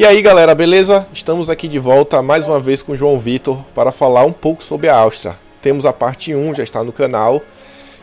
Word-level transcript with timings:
E 0.00 0.06
aí 0.06 0.22
galera, 0.22 0.54
beleza? 0.54 1.06
Estamos 1.12 1.50
aqui 1.50 1.68
de 1.68 1.78
volta 1.78 2.22
mais 2.22 2.48
uma 2.48 2.58
vez 2.58 2.82
com 2.82 2.92
o 2.92 2.96
João 2.96 3.18
Vitor 3.18 3.62
para 3.74 3.92
falar 3.92 4.24
um 4.24 4.32
pouco 4.32 4.64
sobre 4.64 4.88
a 4.88 4.96
Áustria. 4.96 5.36
Temos 5.60 5.84
a 5.84 5.92
parte 5.92 6.34
1, 6.34 6.54
já 6.54 6.62
está 6.62 6.82
no 6.82 6.90
canal. 6.90 7.42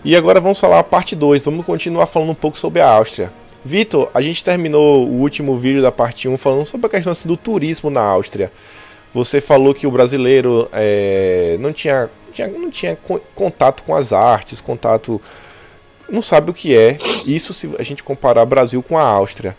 E 0.06 0.16
agora 0.16 0.40
vamos 0.40 0.60
falar 0.60 0.78
a 0.78 0.84
parte 0.84 1.16
2, 1.16 1.46
vamos 1.46 1.66
continuar 1.66 2.06
falando 2.06 2.30
um 2.30 2.36
pouco 2.36 2.56
sobre 2.56 2.82
a 2.82 2.88
Áustria. 2.88 3.34
Vitor, 3.66 4.12
a 4.14 4.22
gente 4.22 4.44
terminou 4.44 5.08
o 5.08 5.14
último 5.22 5.58
vídeo 5.58 5.82
da 5.82 5.92
parte 5.92 6.28
1 6.28 6.38
falando 6.38 6.68
sobre 6.68 6.86
a 6.86 6.90
questão 6.92 7.12
assim, 7.12 7.28
do 7.28 7.36
turismo 7.36 7.90
na 7.90 8.02
Áustria. 8.02 8.52
Você 9.12 9.42
falou 9.42 9.74
que 9.74 9.88
o 9.88 9.92
brasileiro 9.92 10.70
é, 10.74 11.58
não, 11.60 11.74
tinha, 11.74 12.12
tinha, 12.32 12.48
não 12.48 12.70
tinha 12.70 12.96
contato 13.34 13.82
com 13.82 13.96
as 13.96 14.14
artes, 14.14 14.62
contato. 14.62 15.20
não 16.08 16.22
sabe 16.22 16.52
o 16.52 16.54
que 16.54 16.78
é. 16.78 17.00
Isso 17.26 17.56
se 17.56 17.72
a 17.80 17.82
gente 17.82 18.04
comparar 18.04 18.46
Brasil 18.46 18.84
com 18.84 19.00
a 19.00 19.02
Áustria 19.02 19.56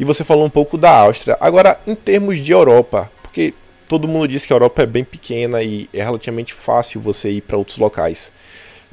e 0.00 0.04
você 0.04 0.24
falou 0.24 0.46
um 0.46 0.50
pouco 0.50 0.78
da 0.78 0.90
Áustria. 0.90 1.36
Agora, 1.38 1.78
em 1.86 1.94
termos 1.94 2.38
de 2.38 2.52
Europa, 2.52 3.12
porque 3.22 3.52
todo 3.86 4.08
mundo 4.08 4.26
diz 4.26 4.46
que 4.46 4.52
a 4.52 4.56
Europa 4.56 4.82
é 4.82 4.86
bem 4.86 5.04
pequena 5.04 5.62
e 5.62 5.90
é 5.92 6.02
relativamente 6.02 6.54
fácil 6.54 7.02
você 7.02 7.30
ir 7.30 7.42
para 7.42 7.58
outros 7.58 7.76
locais. 7.76 8.32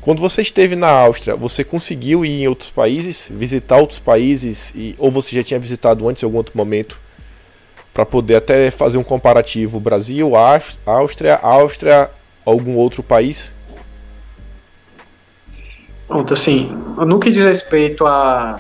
Quando 0.02 0.20
você 0.20 0.42
esteve 0.42 0.76
na 0.76 0.90
Áustria, 0.90 1.34
você 1.34 1.64
conseguiu 1.64 2.26
ir 2.26 2.42
em 2.42 2.48
outros 2.50 2.70
países, 2.70 3.32
visitar 3.34 3.78
outros 3.78 4.00
países, 4.00 4.74
e, 4.76 4.96
ou 4.98 5.10
você 5.10 5.34
já 5.34 5.42
tinha 5.42 5.60
visitado 5.60 6.08
antes 6.10 6.22
em 6.22 6.26
algum 6.26 6.38
outro 6.38 6.58
momento, 6.58 7.00
para 7.94 8.06
poder 8.06 8.36
até 8.36 8.70
fazer 8.70 8.98
um 8.98 9.04
comparativo 9.04 9.80
Brasil, 9.80 10.34
Áustria, 10.86 11.40
Áustria, 11.42 12.12
algum 12.46 12.76
outro 12.76 13.02
país? 13.02 13.54
Pronto, 16.06 16.34
assim, 16.34 16.70
no 16.98 17.18
que 17.18 17.32
diz 17.32 17.44
respeito 17.44 18.06
à 18.06 18.60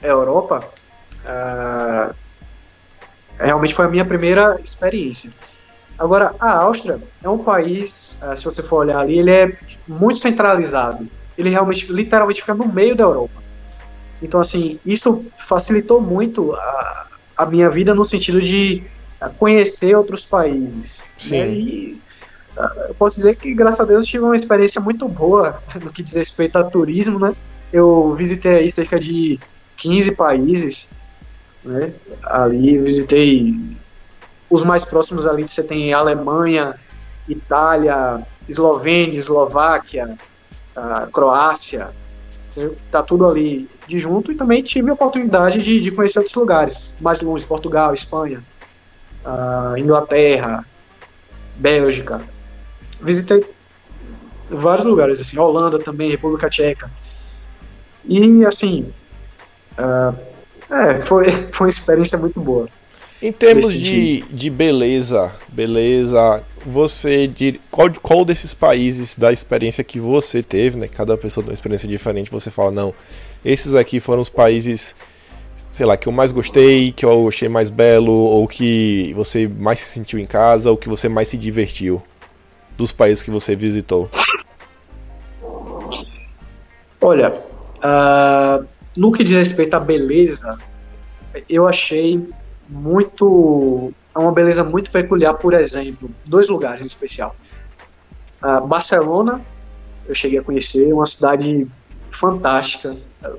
Europa, 0.00 0.60
Uh, 1.24 2.14
realmente 3.38 3.74
foi 3.74 3.86
a 3.86 3.88
minha 3.88 4.04
primeira 4.04 4.60
experiência. 4.62 5.30
Agora, 5.98 6.34
a 6.40 6.52
Áustria 6.52 6.98
é 7.22 7.28
um 7.28 7.38
país, 7.38 8.20
uh, 8.22 8.36
se 8.36 8.44
você 8.44 8.62
for 8.62 8.78
olhar 8.78 9.00
ali, 9.00 9.18
ele 9.18 9.30
é 9.30 9.58
muito 9.86 10.18
centralizado. 10.18 11.06
Ele 11.36 11.50
realmente, 11.50 11.90
literalmente, 11.92 12.40
fica 12.40 12.54
no 12.54 12.66
meio 12.66 12.96
da 12.96 13.04
Europa. 13.04 13.42
Então, 14.22 14.40
assim, 14.40 14.78
isso 14.84 15.24
facilitou 15.46 16.00
muito 16.00 16.54
a, 16.54 17.06
a 17.36 17.46
minha 17.46 17.70
vida 17.70 17.94
no 17.94 18.04
sentido 18.04 18.40
de 18.40 18.82
conhecer 19.38 19.94
outros 19.94 20.24
países. 20.24 20.98
Né? 20.98 21.04
Sim. 21.18 21.38
Né? 21.38 21.48
E, 21.48 22.00
uh, 22.56 22.80
eu 22.88 22.94
posso 22.94 23.16
dizer 23.16 23.36
que, 23.36 23.52
graças 23.54 23.80
a 23.80 23.84
Deus, 23.84 24.06
tive 24.06 24.24
uma 24.24 24.36
experiência 24.36 24.80
muito 24.80 25.08
boa 25.08 25.62
no 25.82 25.90
que 25.90 26.02
diz 26.02 26.14
respeito 26.14 26.56
a 26.56 26.64
turismo, 26.64 27.18
né? 27.18 27.34
Eu 27.72 28.14
visitei 28.16 28.52
aí 28.52 28.70
cerca 28.70 28.98
de 28.98 29.38
15 29.76 30.16
países, 30.16 30.90
né? 31.64 31.92
Ali 32.22 32.78
visitei 32.78 33.54
os 34.48 34.64
mais 34.64 34.84
próximos 34.84 35.26
ali 35.26 35.48
você 35.48 35.62
tem 35.62 35.92
Alemanha, 35.92 36.74
Itália, 37.28 38.20
Eslovênia, 38.48 39.18
Eslováquia, 39.18 40.16
Croácia, 41.12 41.90
né? 42.56 42.70
tá 42.90 43.02
tudo 43.02 43.28
ali 43.28 43.68
de 43.86 43.98
junto 43.98 44.32
e 44.32 44.34
também 44.34 44.62
tive 44.62 44.90
a 44.90 44.94
oportunidade 44.94 45.62
de, 45.62 45.80
de 45.80 45.90
conhecer 45.90 46.18
outros 46.18 46.34
lugares 46.34 46.94
mais 47.00 47.20
longe, 47.20 47.44
Portugal, 47.44 47.94
Espanha, 47.94 48.42
Inglaterra, 49.78 50.64
Bélgica. 51.56 52.20
Visitei 53.00 53.44
vários 54.48 54.86
lugares 54.86 55.20
assim, 55.20 55.38
Holanda 55.38 55.78
também, 55.78 56.10
República 56.10 56.48
Tcheca. 56.48 56.90
E 58.04 58.44
assim, 58.46 58.92
uh, 59.78 60.29
é, 60.70 61.02
foi, 61.02 61.32
foi 61.52 61.66
uma 61.66 61.70
experiência 61.70 62.18
muito 62.18 62.40
boa. 62.40 62.68
Em 63.22 63.32
termos 63.32 63.72
de, 63.72 64.22
de 64.30 64.48
beleza, 64.48 65.30
beleza, 65.48 66.42
você 66.64 67.30
qual, 67.70 67.90
qual 68.02 68.24
desses 68.24 68.54
países 68.54 69.14
da 69.14 69.30
experiência 69.30 69.84
que 69.84 70.00
você 70.00 70.42
teve, 70.42 70.78
né? 70.78 70.88
Cada 70.88 71.18
pessoa 71.18 71.44
tem 71.44 71.50
uma 71.50 71.54
experiência 71.54 71.86
diferente, 71.86 72.30
você 72.30 72.50
fala, 72.50 72.70
não, 72.70 72.94
esses 73.44 73.74
aqui 73.74 74.00
foram 74.00 74.22
os 74.22 74.30
países, 74.30 74.94
sei 75.70 75.84
lá, 75.84 75.98
que 75.98 76.06
eu 76.06 76.12
mais 76.12 76.32
gostei, 76.32 76.92
que 76.92 77.04
eu 77.04 77.28
achei 77.28 77.48
mais 77.48 77.68
belo, 77.68 78.12
ou 78.12 78.48
que 78.48 79.12
você 79.14 79.46
mais 79.46 79.80
se 79.80 79.90
sentiu 79.90 80.18
em 80.18 80.24
casa, 80.24 80.70
ou 80.70 80.76
que 80.76 80.88
você 80.88 81.06
mais 81.06 81.28
se 81.28 81.36
divertiu 81.36 82.02
dos 82.74 82.90
países 82.90 83.22
que 83.22 83.30
você 83.30 83.54
visitou? 83.54 84.08
Olha, 87.02 87.30
uh, 87.78 88.66
no 89.00 89.10
que 89.10 89.24
diz 89.24 89.34
respeito 89.34 89.72
à 89.72 89.80
beleza, 89.80 90.58
eu 91.48 91.66
achei 91.66 92.22
muito. 92.68 93.94
É 94.14 94.18
uma 94.18 94.30
beleza 94.30 94.62
muito 94.62 94.90
peculiar, 94.90 95.32
por 95.32 95.54
exemplo, 95.54 96.10
dois 96.26 96.50
lugares 96.50 96.82
em 96.82 96.86
especial. 96.86 97.34
Uh, 98.44 98.66
Barcelona, 98.66 99.40
eu 100.06 100.14
cheguei 100.14 100.38
a 100.38 100.42
conhecer, 100.42 100.92
uma 100.92 101.06
cidade 101.06 101.66
fantástica, 102.10 102.94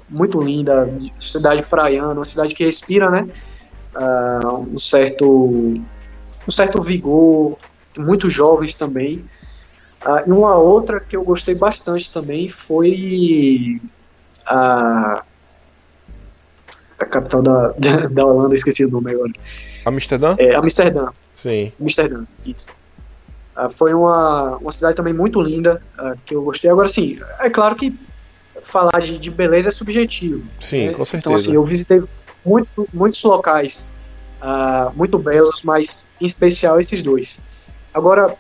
muito 0.10 0.42
linda, 0.42 0.92
cidade 1.20 1.62
praiana, 1.64 2.14
uma 2.14 2.26
cidade 2.26 2.56
que 2.56 2.66
respira, 2.66 3.12
né? 3.12 3.28
Uh, 3.96 4.58
um 4.74 4.80
certo 4.80 5.80
um 6.48 6.52
certo 6.52 6.82
vigor, 6.82 7.56
muito 7.96 8.32
jovens 8.32 8.74
também. 8.74 9.24
Uh, 10.04 10.28
e 10.28 10.32
uma 10.32 10.56
outra 10.56 11.00
que 11.00 11.16
eu 11.16 11.24
gostei 11.24 11.54
bastante 11.54 12.12
também 12.12 12.50
foi 12.50 13.80
a 14.48 15.24
a 17.04 17.06
capital 17.06 17.42
da, 17.44 17.74
da 18.10 18.26
Holanda, 18.26 18.56
esqueci 18.56 18.86
o 18.86 18.90
nome 18.90 19.12
agora. 19.12 19.32
Amsterdã? 19.86 20.36
É, 20.38 20.56
Amsterdã. 20.56 21.10
Sim. 21.36 21.72
Amsterdã, 21.82 22.24
isso. 22.46 22.70
Uh, 23.58 23.70
foi 23.70 23.94
uma, 23.94 24.58
uma 24.58 24.72
cidade 24.72 24.96
também 24.96 25.14
muito 25.14 25.42
linda, 25.42 25.82
uh, 26.00 26.18
que 26.26 26.36
eu 26.36 26.44
gostei. 26.44 26.70
Agora, 26.70 26.88
sim, 26.88 27.20
é 27.40 27.50
claro 27.50 27.76
que 27.76 27.94
falar 28.64 29.02
de, 29.02 29.18
de 29.18 29.30
beleza 29.30 29.70
é 29.70 29.72
subjetivo. 29.72 30.44
Sim, 30.60 30.88
né? 30.88 30.94
com 30.94 31.04
certeza. 31.04 31.20
Então, 31.20 31.34
assim, 31.34 31.54
eu 31.54 31.64
visitei 31.66 32.02
muitos, 32.46 32.86
muitos 32.94 33.22
locais 33.24 33.94
uh, 34.42 34.96
muito 34.96 35.18
belos, 35.18 35.62
mas 35.64 36.14
em 36.22 36.26
especial 36.26 36.80
esses 36.80 37.02
dois. 37.02 37.42
Agora, 37.94 38.34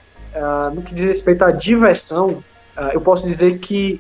no 0.74 0.82
que 0.82 0.96
diz 0.96 1.06
respeito 1.06 1.44
à 1.44 1.52
diversão, 1.52 2.42
eu 2.94 3.02
posso 3.02 3.28
dizer 3.28 3.60
que 3.60 4.00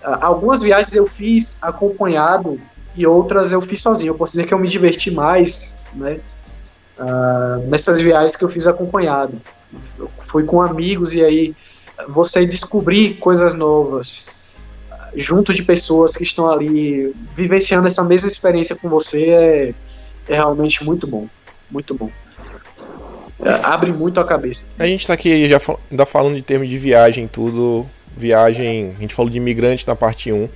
algumas 0.00 0.62
viagens 0.62 0.94
eu 0.94 1.08
fiz 1.08 1.60
acompanhado 1.60 2.56
e 2.96 3.06
outras 3.06 3.52
eu 3.52 3.60
fiz 3.60 3.82
sozinho. 3.82 4.10
Eu 4.10 4.14
posso 4.14 4.32
dizer 4.32 4.46
que 4.46 4.54
eu 4.54 4.58
me 4.58 4.68
diverti 4.68 5.10
mais, 5.10 5.84
né? 5.94 6.20
Uh, 6.98 7.66
nessas 7.68 8.00
viagens 8.00 8.36
que 8.36 8.44
eu 8.44 8.48
fiz 8.48 8.66
acompanhado. 8.66 9.40
Eu 9.98 10.10
fui 10.20 10.44
com 10.44 10.60
amigos 10.60 11.14
e 11.14 11.24
aí 11.24 11.54
você 12.08 12.44
descobrir 12.44 13.14
coisas 13.14 13.54
novas 13.54 14.26
junto 15.14 15.52
de 15.52 15.62
pessoas 15.62 16.16
que 16.16 16.24
estão 16.24 16.50
ali 16.50 17.14
vivenciando 17.34 17.86
essa 17.86 18.02
mesma 18.02 18.28
experiência 18.28 18.76
com 18.76 18.88
você 18.88 19.24
é, 19.30 19.74
é 20.28 20.34
realmente 20.34 20.84
muito 20.84 21.06
bom, 21.06 21.28
muito 21.70 21.94
bom. 21.94 22.10
É, 23.42 23.50
abre 23.64 23.92
muito 23.92 24.20
a 24.20 24.24
cabeça. 24.24 24.68
A 24.78 24.86
gente 24.86 25.00
está 25.00 25.14
aqui 25.14 25.48
já 25.48 25.60
ainda 25.90 26.04
falando 26.04 26.34
de 26.34 26.42
termos 26.42 26.68
de 26.68 26.76
viagem, 26.76 27.26
tudo. 27.26 27.86
Viagem, 28.16 28.92
a 28.96 29.00
gente 29.00 29.14
falou 29.14 29.30
de 29.30 29.38
imigrante 29.38 29.86
na 29.86 29.96
parte 29.96 30.30
1. 30.30 30.48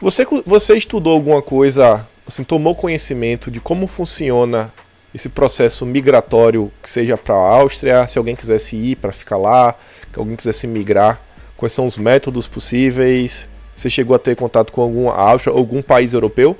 Você, 0.00 0.26
você 0.46 0.76
estudou 0.76 1.12
alguma 1.12 1.42
coisa, 1.42 2.06
assim, 2.26 2.42
tomou 2.42 2.74
conhecimento 2.74 3.50
de 3.50 3.60
como 3.60 3.86
funciona 3.86 4.72
esse 5.14 5.28
processo 5.28 5.84
migratório, 5.84 6.72
que 6.82 6.88
seja 6.88 7.18
para 7.18 7.34
a 7.34 7.48
Áustria, 7.56 8.08
se 8.08 8.16
alguém 8.16 8.34
quisesse 8.34 8.76
ir 8.76 8.96
para 8.96 9.12
ficar 9.12 9.36
lá, 9.36 9.74
que 10.10 10.18
alguém 10.18 10.36
quisesse 10.36 10.66
migrar, 10.66 11.20
quais 11.54 11.74
são 11.74 11.84
os 11.84 11.98
métodos 11.98 12.48
possíveis? 12.48 13.50
Você 13.76 13.90
chegou 13.90 14.16
a 14.16 14.18
ter 14.18 14.34
contato 14.36 14.72
com 14.72 14.80
alguma 14.80 15.12
Áustria, 15.12 15.54
algum 15.54 15.82
país 15.82 16.14
europeu? 16.14 16.56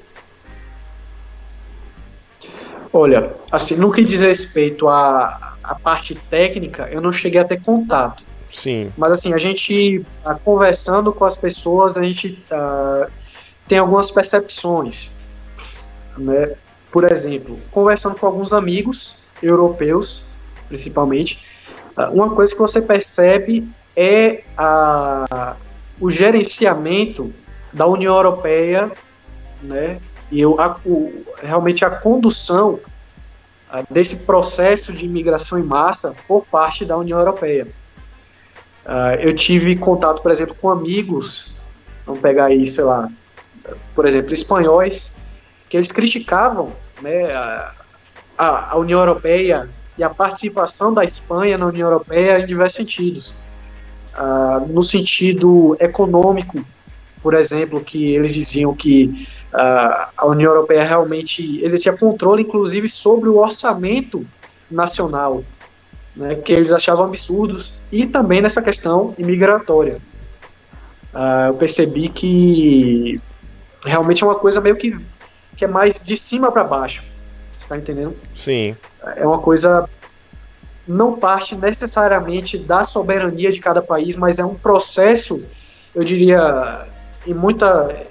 Olha, 2.93 3.33
assim, 3.51 3.77
no 3.77 3.91
que 3.91 4.05
diz 4.05 4.21
respeito 4.21 4.87
à, 4.87 5.57
à 5.63 5.75
parte 5.77 6.15
técnica, 6.15 6.91
eu 6.93 7.01
não 7.01 7.13
cheguei 7.13 7.41
a 7.41 7.45
ter 7.45 7.63
contato. 7.63 8.23
Sim. 8.51 8.93
Mas 8.99 9.13
assim, 9.13 9.33
a 9.33 9.39
gente, 9.39 10.05
a, 10.25 10.35
conversando 10.35 11.13
com 11.13 11.25
as 11.25 11.37
pessoas, 11.37 11.97
a 11.97 12.03
gente 12.03 12.43
uh, 12.51 13.09
tem 13.71 13.79
algumas 13.79 14.11
percepções. 14.11 15.13
Né? 16.19 16.57
Por 16.91 17.11
exemplo, 17.11 17.57
conversando 17.71 18.17
com 18.17 18.27
alguns 18.27 18.53
amigos 18.53 19.23
europeus, 19.41 20.27
principalmente, 20.69 21.47
ah, 21.97 22.11
uma 22.11 22.35
coisa 22.35 22.53
que 22.53 22.59
você 22.59 22.83
percebe 22.83 23.69
é 23.95 24.43
a, 24.59 25.55
o 26.01 26.11
gerenciamento 26.11 27.33
da 27.73 27.87
União 27.87 28.17
Europeia, 28.17 28.91
né? 29.63 30.01
E 30.33 30.41
eu, 30.41 30.61
a, 30.61 30.77
o, 30.85 31.25
realmente 31.41 31.85
a 31.85 31.91
condução 31.91 32.81
a, 33.69 33.79
ah, 33.79 33.85
desse 33.89 34.25
processo 34.25 34.93
de 34.93 35.05
imigração 35.05 35.57
em 35.57 35.63
massa 35.63 36.17
por 36.27 36.45
parte 36.45 36.85
da 36.85 36.97
União 36.97 37.21
Europeia. 37.21 37.69
Uh, 38.85 39.15
eu 39.21 39.33
tive 39.33 39.77
contato, 39.77 40.23
por 40.23 40.33
exemplo, 40.33 40.57
com 40.57 40.71
amigos, 40.71 41.53
vamos 42.05 42.21
pegar 42.21 42.47
aí, 42.47 42.67
sei 42.67 42.83
lá, 42.83 43.09
por 43.95 44.07
exemplo, 44.07 44.33
espanhóis, 44.33 45.15
que 45.69 45.77
eles 45.77 45.93
criticavam 45.93 46.73
né, 47.01 47.33
a, 47.33 48.73
a, 48.73 48.77
União 48.79 49.01
Europeia 49.01 49.67
e 49.97 50.03
a 50.03 50.11
participação 50.11 50.93
da 50.93 51.05
Espanha 51.05 51.57
na 51.57 51.67
União 51.67 51.87
Europeia 51.87 52.41
em 52.41 52.47
diversos 52.47 52.77
sentidos. 52.77 53.37
Uh, 54.19 54.67
no 54.69 54.83
sentido 54.83 55.77
econômico, 55.79 56.65
por 57.23 57.35
exemplo, 57.35 57.81
que 57.81 58.15
eles 58.15 58.35
diziam 58.35 58.75
que 58.75 59.29
uh, 59.53 60.09
a 60.17 60.27
União 60.27 60.51
Europeia 60.51 60.83
realmente 60.83 61.63
exercia 61.63 61.97
controle, 61.97 62.43
inclusive, 62.43 62.89
sobre 62.89 63.29
o 63.29 63.37
orçamento 63.37 64.27
nacional, 64.71 65.45
né, 66.17 66.35
que 66.35 66.53
eles 66.53 66.73
achavam 66.73 67.05
absurdos, 67.05 67.73
e 67.93 68.07
também 68.07 68.41
nessa 68.41 68.61
questão 68.63 69.15
imigratória. 69.19 69.99
Uh, 71.15 71.49
eu 71.49 71.55
percebi 71.55 72.09
que 72.09 73.21
realmente 73.85 74.23
é 74.23 74.27
uma 74.27 74.35
coisa 74.35 74.61
meio 74.61 74.77
que, 74.77 74.99
que 75.57 75.65
é 75.65 75.69
mais 75.69 76.03
de 76.03 76.17
cima 76.17 76.51
para 76.51 76.65
baixo. 76.65 77.03
Você 77.59 77.69
tá 77.69 77.77
entendendo? 77.77 78.17
Sim. 78.35 78.77
É 79.17 79.27
uma 79.27 79.39
coisa 79.39 79.89
não 80.87 81.17
parte 81.17 81.55
necessariamente 81.55 82.59
da 82.59 82.85
soberania 82.85 83.53
de 83.53 83.61
cada 83.61 83.81
país, 83.81 84.17
mas 84.17 84.39
é 84.39 84.45
um 84.45 84.55
processo, 84.55 85.49
eu 85.95 86.03
diria, 86.03 86.87
em 87.27 87.35
muita, 87.35 88.07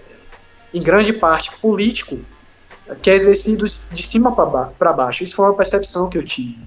em 0.74 0.82
grande 0.82 1.12
parte 1.12 1.52
político, 1.58 2.20
que 3.02 3.10
é 3.10 3.16
exercido 3.16 3.66
de 3.66 4.04
cima 4.04 4.34
para 4.36 4.94
baixo. 4.94 5.24
Isso 5.24 5.36
foi 5.36 5.46
uma 5.46 5.56
percepção 5.56 6.10
que 6.10 6.18
eu 6.18 6.24
tive. 6.24 6.58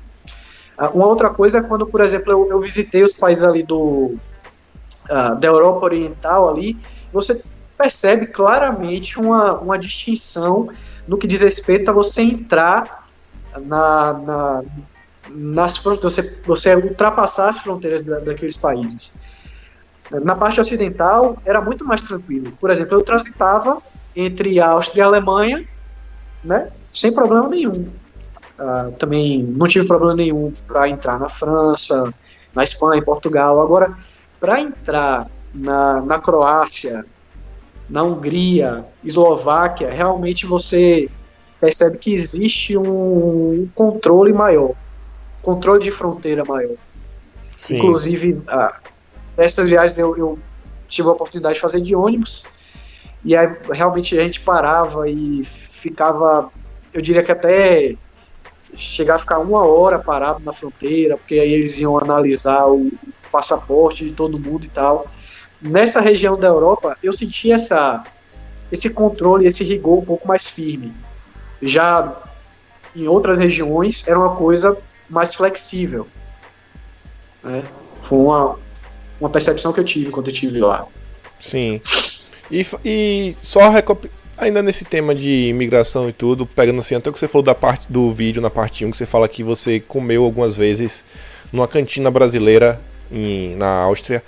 Ah, 0.76 0.90
uma 0.90 1.06
outra 1.06 1.30
coisa 1.30 1.58
é 1.58 1.62
quando, 1.62 1.86
por 1.86 2.00
exemplo, 2.00 2.32
eu, 2.32 2.48
eu 2.48 2.60
visitei 2.60 3.02
os 3.02 3.12
países 3.12 3.42
ali 3.42 3.62
do 3.62 4.16
uh, 5.08 5.36
da 5.38 5.48
Europa 5.48 5.86
Oriental 5.86 6.48
ali, 6.48 6.76
você 7.12 7.42
percebe 7.82 8.28
claramente 8.28 9.18
uma, 9.18 9.58
uma 9.58 9.76
distinção 9.76 10.68
no 11.06 11.18
que 11.18 11.26
diz 11.26 11.40
respeito 11.40 11.90
a 11.90 11.92
você 11.92 12.22
entrar 12.22 13.08
na, 13.66 14.12
na 14.12 14.62
nas 15.30 15.78
você, 15.78 16.40
você 16.44 16.74
ultrapassar 16.74 17.48
as 17.48 17.58
fronteiras 17.58 18.04
da, 18.04 18.18
daqueles 18.20 18.56
países. 18.56 19.20
Na 20.10 20.36
parte 20.36 20.60
ocidental 20.60 21.36
era 21.44 21.60
muito 21.60 21.84
mais 21.84 22.02
tranquilo. 22.02 22.52
Por 22.60 22.70
exemplo, 22.70 22.98
eu 22.98 23.02
transitava 23.02 23.80
entre 24.14 24.60
Áustria 24.60 25.02
e 25.02 25.04
Alemanha, 25.04 25.64
né, 26.44 26.70
sem 26.92 27.12
problema 27.12 27.48
nenhum. 27.48 27.88
Uh, 28.58 28.92
também 28.98 29.42
não 29.42 29.66
tive 29.66 29.86
problema 29.86 30.14
nenhum 30.14 30.52
para 30.66 30.88
entrar 30.88 31.18
na 31.18 31.28
França, 31.28 32.12
na 32.54 32.62
Espanha, 32.62 33.00
em 33.00 33.04
Portugal. 33.04 33.60
Agora, 33.60 33.96
para 34.38 34.60
entrar 34.60 35.28
na, 35.54 36.02
na 36.02 36.20
Croácia, 36.20 37.04
na 37.92 38.02
Hungria, 38.02 38.86
Eslováquia, 39.04 39.90
realmente 39.90 40.46
você 40.46 41.10
percebe 41.60 41.98
que 41.98 42.14
existe 42.14 42.74
um, 42.74 43.68
controle 43.74 44.32
maior, 44.32 44.72
controle 45.42 45.84
de 45.84 45.90
fronteira 45.90 46.42
maior. 46.42 46.74
Sim. 47.54 47.76
Inclusive, 47.76 48.40
ah, 48.48 48.80
essas 49.36 49.68
viagens 49.68 49.98
eu, 49.98 50.16
eu, 50.16 50.38
tive 50.88 51.06
a 51.08 51.12
oportunidade 51.12 51.56
de 51.56 51.60
fazer 51.60 51.82
de 51.82 51.94
ônibus, 51.94 52.44
e 53.22 53.36
aí 53.36 53.54
realmente 53.70 54.18
a 54.18 54.24
gente 54.24 54.40
parava 54.40 55.06
e 55.10 55.44
ficava, 55.44 56.50
eu 56.94 57.02
diria 57.02 57.22
que 57.22 57.30
até 57.30 57.94
chegar 58.74 59.16
a 59.16 59.18
ficar 59.18 59.38
uma 59.38 59.66
hora 59.66 59.98
parado 59.98 60.40
na 60.42 60.54
fronteira, 60.54 61.18
porque 61.18 61.34
aí 61.34 61.52
eles 61.52 61.76
iam 61.78 61.98
analisar 61.98 62.66
o 62.66 62.90
passaporte 63.30 64.06
de 64.06 64.12
todo 64.12 64.38
mundo 64.38 64.64
e 64.64 64.70
tal 64.70 65.06
nessa 65.62 66.00
região 66.00 66.38
da 66.38 66.48
Europa, 66.48 66.96
eu 67.02 67.12
senti 67.12 67.52
essa, 67.52 68.02
esse 68.70 68.90
controle, 68.90 69.46
esse 69.46 69.62
rigor 69.62 69.98
um 69.98 70.04
pouco 70.04 70.26
mais 70.26 70.46
firme. 70.46 70.92
Já 71.60 72.20
em 72.94 73.06
outras 73.06 73.38
regiões 73.38 74.06
era 74.06 74.18
uma 74.18 74.34
coisa 74.34 74.76
mais 75.08 75.34
flexível. 75.34 76.06
Né? 77.42 77.62
Foi 78.02 78.18
uma, 78.18 78.58
uma 79.20 79.30
percepção 79.30 79.72
que 79.72 79.80
eu 79.80 79.84
tive 79.84 80.10
quando 80.10 80.28
eu 80.28 80.32
estive 80.32 80.58
lá. 80.58 80.86
Sim. 81.38 81.80
E, 82.50 82.66
e 82.84 83.36
só 83.40 83.60
ainda 84.36 84.62
nesse 84.62 84.84
tema 84.84 85.14
de 85.14 85.48
imigração 85.48 86.08
e 86.08 86.12
tudo, 86.12 86.44
pegando 86.44 86.80
assim, 86.80 86.94
até 86.94 87.08
o 87.08 87.12
que 87.12 87.18
você 87.18 87.28
falou 87.28 87.44
da 87.44 87.54
parte 87.54 87.90
do 87.90 88.10
vídeo 88.10 88.42
na 88.42 88.50
parte 88.50 88.84
1, 88.84 88.90
que 88.90 88.96
você 88.96 89.06
fala 89.06 89.28
que 89.28 89.42
você 89.42 89.80
comeu 89.80 90.24
algumas 90.24 90.56
vezes 90.56 91.04
numa 91.52 91.68
cantina 91.68 92.10
brasileira 92.10 92.80
em, 93.10 93.54
na 93.56 93.82
Áustria. 93.82 94.22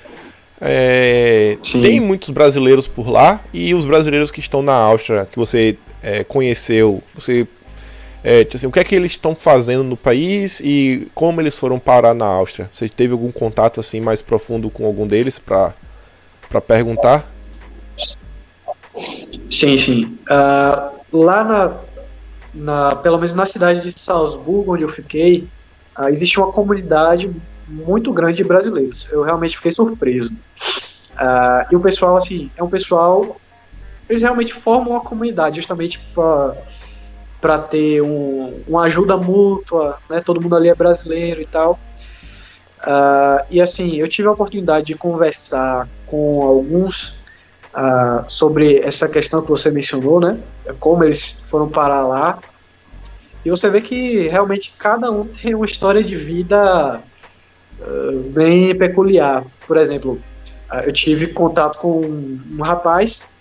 É, 0.66 1.58
tem 1.82 2.00
muitos 2.00 2.30
brasileiros 2.30 2.86
por 2.86 3.10
lá 3.10 3.38
e 3.52 3.74
os 3.74 3.84
brasileiros 3.84 4.30
que 4.30 4.40
estão 4.40 4.62
na 4.62 4.72
Áustria, 4.72 5.26
que 5.30 5.38
você 5.38 5.76
é, 6.02 6.24
conheceu, 6.24 7.02
você 7.14 7.46
é, 8.22 8.44
tipo 8.44 8.56
assim, 8.56 8.66
o 8.66 8.72
que 8.72 8.80
é 8.80 8.84
que 8.84 8.94
eles 8.94 9.12
estão 9.12 9.34
fazendo 9.34 9.84
no 9.84 9.94
país 9.94 10.60
e 10.60 11.06
como 11.14 11.38
eles 11.38 11.58
foram 11.58 11.78
parar 11.78 12.14
na 12.14 12.24
Áustria? 12.24 12.70
Você 12.72 12.88
teve 12.88 13.12
algum 13.12 13.30
contato 13.30 13.78
assim 13.78 14.00
mais 14.00 14.22
profundo 14.22 14.70
com 14.70 14.86
algum 14.86 15.06
deles 15.06 15.38
para 15.38 15.74
para 16.48 16.60
perguntar? 16.62 17.30
Sim, 19.50 19.76
sim. 19.76 20.18
Uh, 20.30 20.94
lá 21.12 21.44
na, 21.44 21.76
na, 22.54 22.96
pelo 22.96 23.18
menos 23.18 23.34
na 23.34 23.44
cidade 23.44 23.82
de 23.82 23.98
Salzburgo, 23.98 24.74
onde 24.74 24.84
eu 24.84 24.88
fiquei, 24.88 25.46
uh, 25.98 26.08
existe 26.08 26.38
uma 26.38 26.50
comunidade 26.52 27.30
muito 27.68 28.12
grande 28.12 28.38
de 28.38 28.44
brasileiros. 28.44 29.06
Eu 29.10 29.22
realmente 29.22 29.56
fiquei 29.56 29.72
surpreso. 29.72 30.32
Uh, 31.14 31.66
e 31.70 31.76
o 31.76 31.80
pessoal, 31.80 32.16
assim, 32.16 32.50
é 32.56 32.62
um 32.62 32.68
pessoal. 32.68 33.36
Eles 34.08 34.22
realmente 34.22 34.52
formam 34.52 34.92
uma 34.92 35.00
comunidade 35.00 35.56
justamente 35.56 35.98
para 37.40 37.58
ter 37.58 38.02
um, 38.02 38.62
uma 38.66 38.82
ajuda 38.84 39.16
mútua, 39.16 39.98
né? 40.10 40.20
Todo 40.20 40.40
mundo 40.40 40.56
ali 40.56 40.68
é 40.68 40.74
brasileiro 40.74 41.40
e 41.40 41.46
tal. 41.46 41.78
Uh, 42.80 43.44
e 43.50 43.60
assim, 43.60 43.96
eu 43.96 44.08
tive 44.08 44.28
a 44.28 44.32
oportunidade 44.32 44.86
de 44.86 44.94
conversar 44.94 45.88
com 46.06 46.42
alguns 46.42 47.24
uh, 47.72 48.24
sobre 48.28 48.80
essa 48.80 49.08
questão 49.08 49.40
que 49.40 49.48
você 49.48 49.70
mencionou, 49.70 50.20
né? 50.20 50.38
Como 50.78 51.02
eles 51.02 51.42
foram 51.50 51.68
parar 51.70 52.06
lá. 52.06 52.38
E 53.44 53.50
você 53.50 53.68
vê 53.70 53.80
que 53.80 54.28
realmente 54.28 54.74
cada 54.78 55.10
um 55.10 55.26
tem 55.26 55.54
uma 55.54 55.66
história 55.66 56.02
de 56.02 56.16
vida 56.16 57.00
bem 58.30 58.76
peculiar. 58.76 59.44
Por 59.66 59.76
exemplo, 59.76 60.20
uh, 60.70 60.80
eu 60.84 60.92
tive 60.92 61.28
contato 61.28 61.78
com 61.78 62.00
um, 62.00 62.62
rapaz 62.62 63.34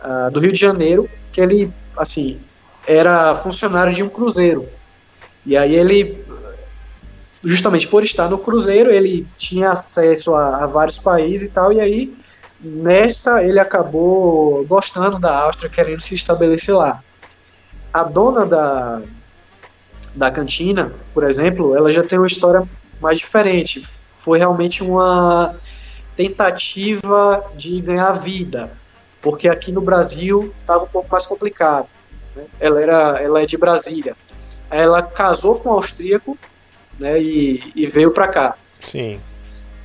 uh, 0.00 0.30
do 0.30 0.40
Rio 0.40 0.52
de 0.52 0.60
Janeiro 0.60 1.08
que 1.32 1.40
ele, 1.40 1.70
assim, 1.96 2.40
era 2.86 3.34
funcionário 3.36 3.92
de 3.92 4.02
um 4.02 4.08
cruzeiro. 4.08 4.68
E 5.44 5.56
aí 5.56 5.74
ele, 5.74 6.24
justamente 7.42 7.88
por 7.88 8.02
estar 8.04 8.28
no 8.28 8.38
cruzeiro, 8.38 8.90
ele 8.90 9.26
tinha 9.36 9.72
acesso 9.72 10.34
a, 10.34 10.64
a 10.64 10.66
vários 10.66 10.98
países 10.98 11.50
e 11.50 11.52
tal, 11.52 11.72
e 11.72 11.80
aí 11.80 12.14
nessa 12.60 13.42
ele 13.42 13.60
acabou 13.60 14.64
gostando 14.64 15.18
da 15.18 15.36
Áustria, 15.36 15.68
querendo 15.68 16.00
se 16.00 16.14
estabelecer 16.14 16.74
lá. 16.74 17.02
A 17.92 18.04
dona 18.04 18.46
da, 18.46 19.02
da 20.14 20.30
cantina, 20.30 20.92
por 21.12 21.24
exemplo, 21.24 21.76
ela 21.76 21.92
já 21.92 22.02
tem 22.02 22.18
uma 22.18 22.26
história 22.26 22.66
mais 23.04 23.18
diferente. 23.18 23.86
Foi 24.18 24.38
realmente 24.38 24.82
uma 24.82 25.54
tentativa 26.16 27.44
de 27.54 27.80
ganhar 27.80 28.12
vida, 28.12 28.72
porque 29.20 29.48
aqui 29.48 29.70
no 29.70 29.82
Brasil 29.82 30.54
estava 30.60 30.84
um 30.84 30.88
pouco 30.88 31.08
mais 31.10 31.26
complicado. 31.26 31.88
Né? 32.34 32.44
Ela 32.58 32.82
era, 32.82 33.22
ela 33.22 33.42
é 33.42 33.46
de 33.46 33.58
Brasília. 33.58 34.16
Ela 34.70 35.02
casou 35.02 35.56
com 35.56 35.68
um 35.68 35.72
austríaco, 35.72 36.38
né, 36.98 37.20
e, 37.20 37.72
e 37.76 37.86
veio 37.86 38.12
para 38.12 38.28
cá. 38.28 38.56
Sim. 38.80 39.20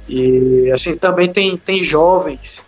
E 0.07 0.71
assim 0.71 0.97
também 0.97 1.31
tem 1.31 1.57
tem 1.57 1.83
jovens, 1.83 2.65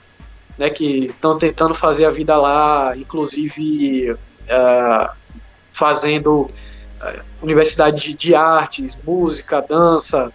né, 0.58 0.70
que 0.70 1.06
estão 1.06 1.38
tentando 1.38 1.74
fazer 1.74 2.06
a 2.06 2.12
vida 2.12 2.36
lá, 2.36 2.94
inclusive 2.96 4.12
uh, 4.12 5.10
fazendo 5.70 6.42
uh, 6.42 7.20
universidade 7.42 8.04
de, 8.04 8.14
de 8.14 8.36
artes, 8.36 8.98
música, 9.04 9.62
dança, 9.62 10.32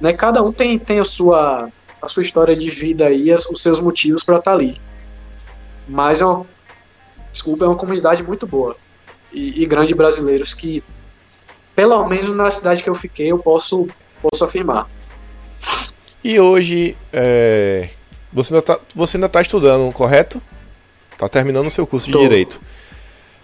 né? 0.00 0.12
Cada 0.12 0.42
um 0.42 0.52
tem, 0.52 0.78
tem 0.78 0.98
a, 0.98 1.04
sua, 1.04 1.70
a 2.00 2.08
sua 2.08 2.22
história 2.22 2.56
de 2.56 2.70
vida 2.70 3.06
aí, 3.06 3.32
os 3.32 3.62
seus 3.62 3.80
motivos 3.80 4.22
para 4.22 4.38
estar 4.38 4.52
tá 4.52 4.56
ali. 4.56 4.80
Mas 5.88 6.20
é 6.20 6.26
uma, 6.26 6.46
desculpa, 7.32 7.64
é 7.64 7.68
uma 7.68 7.76
comunidade 7.76 8.22
muito 8.22 8.46
boa 8.46 8.76
e, 9.32 9.62
e 9.62 9.66
grande 9.66 9.88
de 9.88 9.94
brasileiros 9.94 10.54
que, 10.54 10.82
pelo 11.74 12.06
menos 12.08 12.34
na 12.34 12.50
cidade 12.50 12.82
que 12.82 12.90
eu 12.90 12.94
fiquei, 12.94 13.30
eu 13.30 13.38
posso, 13.38 13.88
posso 14.22 14.44
afirmar. 14.44 14.88
E 16.22 16.38
hoje, 16.38 16.96
é, 17.12 17.88
você 18.32 18.54
ainda 18.54 18.60
está 18.60 18.80
você 18.94 19.16
ainda 19.16 19.28
tá 19.28 19.40
estudando, 19.40 19.90
correto? 19.92 20.40
Tá 21.16 21.28
terminando 21.28 21.66
o 21.66 21.70
seu 21.70 21.86
curso 21.86 22.10
Tô. 22.10 22.18
de 22.18 22.24
Direito. 22.24 22.60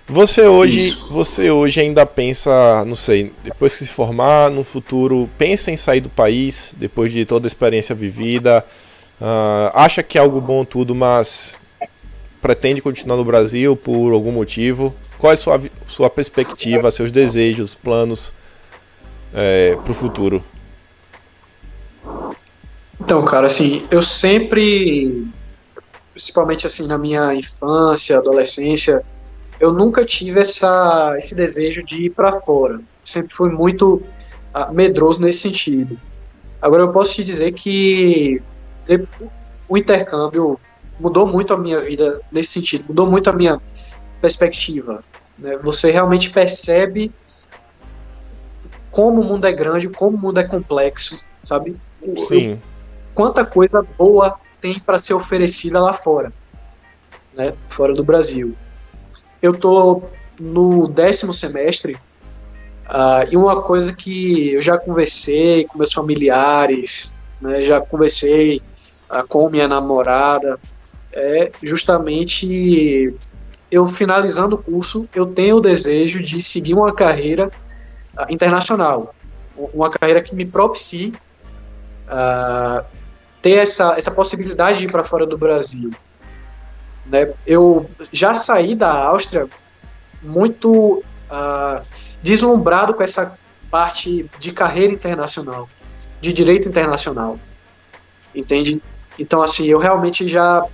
Você 0.08 0.42
hoje, 0.42 0.90
Isso. 0.90 1.08
você 1.10 1.50
hoje 1.50 1.80
ainda 1.80 2.06
pensa, 2.06 2.84
não 2.84 2.94
sei, 2.94 3.32
depois 3.42 3.76
que 3.76 3.84
se 3.84 3.90
formar, 3.90 4.50
no 4.50 4.62
futuro, 4.62 5.28
pensa 5.36 5.72
em 5.72 5.76
sair 5.76 6.00
do 6.00 6.08
país, 6.08 6.72
depois 6.76 7.10
de 7.10 7.24
toda 7.24 7.46
a 7.46 7.48
experiência 7.48 7.92
vivida, 7.92 8.64
uh, 9.20 9.72
acha 9.74 10.04
que 10.04 10.16
é 10.16 10.20
algo 10.20 10.40
bom 10.40 10.64
tudo, 10.64 10.94
mas 10.94 11.58
pretende 12.40 12.80
continuar 12.80 13.16
no 13.16 13.24
Brasil 13.24 13.74
por 13.74 14.12
algum 14.12 14.30
motivo? 14.30 14.94
Qual 15.18 15.32
é 15.32 15.34
a 15.34 15.36
sua, 15.36 15.60
sua 15.86 16.08
perspectiva, 16.08 16.88
seus 16.92 17.10
desejos, 17.10 17.74
planos 17.74 18.32
é, 19.34 19.76
para 19.82 19.90
o 19.90 19.94
futuro? 19.94 20.44
Então, 23.00 23.24
cara, 23.24 23.46
assim, 23.46 23.84
eu 23.90 24.00
sempre, 24.00 25.26
principalmente 26.12 26.64
assim 26.64 26.86
na 26.86 26.96
minha 26.96 27.34
infância, 27.34 28.18
adolescência, 28.18 29.04
eu 29.58 29.72
nunca 29.72 30.04
tive 30.04 30.40
essa, 30.40 31.14
esse 31.16 31.34
desejo 31.34 31.82
de 31.82 32.06
ir 32.06 32.10
para 32.10 32.32
fora. 32.32 32.80
Sempre 33.04 33.34
fui 33.34 33.50
muito 33.50 34.02
uh, 34.54 34.72
medroso 34.72 35.22
nesse 35.22 35.40
sentido. 35.40 35.98
Agora 36.60 36.82
eu 36.82 36.92
posso 36.92 37.14
te 37.14 37.24
dizer 37.24 37.52
que 37.52 38.42
o 39.68 39.76
intercâmbio 39.76 40.58
mudou 40.98 41.26
muito 41.26 41.52
a 41.52 41.56
minha 41.56 41.80
vida 41.80 42.20
nesse 42.30 42.52
sentido, 42.52 42.84
mudou 42.88 43.08
muito 43.08 43.28
a 43.28 43.32
minha 43.32 43.60
perspectiva. 44.20 45.04
Né? 45.38 45.56
Você 45.58 45.90
realmente 45.90 46.30
percebe 46.30 47.12
como 48.90 49.20
o 49.20 49.24
mundo 49.24 49.46
é 49.46 49.52
grande, 49.52 49.88
como 49.88 50.16
o 50.16 50.20
mundo 50.20 50.40
é 50.40 50.44
complexo, 50.44 51.22
sabe? 51.42 51.76
Sim. 52.28 52.60
quanta 53.14 53.44
coisa 53.44 53.84
boa 53.98 54.38
tem 54.60 54.78
para 54.78 54.98
ser 54.98 55.14
oferecida 55.14 55.80
lá 55.80 55.92
fora, 55.92 56.32
né? 57.34 57.52
Fora 57.68 57.92
do 57.92 58.04
Brasil. 58.04 58.54
Eu 59.46 59.54
tô 59.54 60.02
no 60.40 60.88
décimo 60.88 61.32
semestre 61.32 61.92
uh, 61.92 63.30
e 63.30 63.36
uma 63.36 63.62
coisa 63.62 63.94
que 63.94 64.54
eu 64.54 64.60
já 64.60 64.76
conversei 64.76 65.66
com 65.66 65.78
meus 65.78 65.92
familiares, 65.92 67.14
né? 67.40 67.62
Já 67.62 67.80
conversei 67.80 68.60
uh, 69.08 69.24
com 69.28 69.48
minha 69.48 69.68
namorada 69.68 70.58
é 71.12 71.52
justamente 71.62 73.14
eu 73.70 73.86
finalizando 73.86 74.56
o 74.56 74.58
curso, 74.58 75.08
eu 75.14 75.26
tenho 75.26 75.58
o 75.58 75.60
desejo 75.60 76.20
de 76.20 76.42
seguir 76.42 76.74
uma 76.74 76.92
carreira 76.92 77.48
uh, 78.18 78.26
internacional, 78.28 79.14
uma 79.56 79.90
carreira 79.90 80.20
que 80.22 80.34
me 80.34 80.44
propicie 80.44 81.12
ter 83.40 83.58
essa, 83.58 83.94
essa 83.96 84.10
possibilidade 84.10 84.78
de 84.78 84.86
ir 84.86 84.90
para 84.90 85.04
fora 85.04 85.24
do 85.24 85.38
Brasil. 85.38 85.92
Né? 87.08 87.32
Eu 87.46 87.88
já 88.12 88.34
saí 88.34 88.74
da 88.74 88.92
Áustria 88.92 89.48
muito 90.22 91.02
uh, 91.30 91.86
deslumbrado 92.22 92.94
com 92.94 93.02
essa 93.02 93.38
parte 93.70 94.28
de 94.38 94.52
carreira 94.52 94.92
internacional, 94.92 95.68
de 96.20 96.32
direito 96.32 96.68
internacional, 96.68 97.38
entende? 98.34 98.82
Então, 99.18 99.42
assim, 99.42 99.66
eu 99.66 99.78
realmente 99.78 100.28
já 100.28 100.66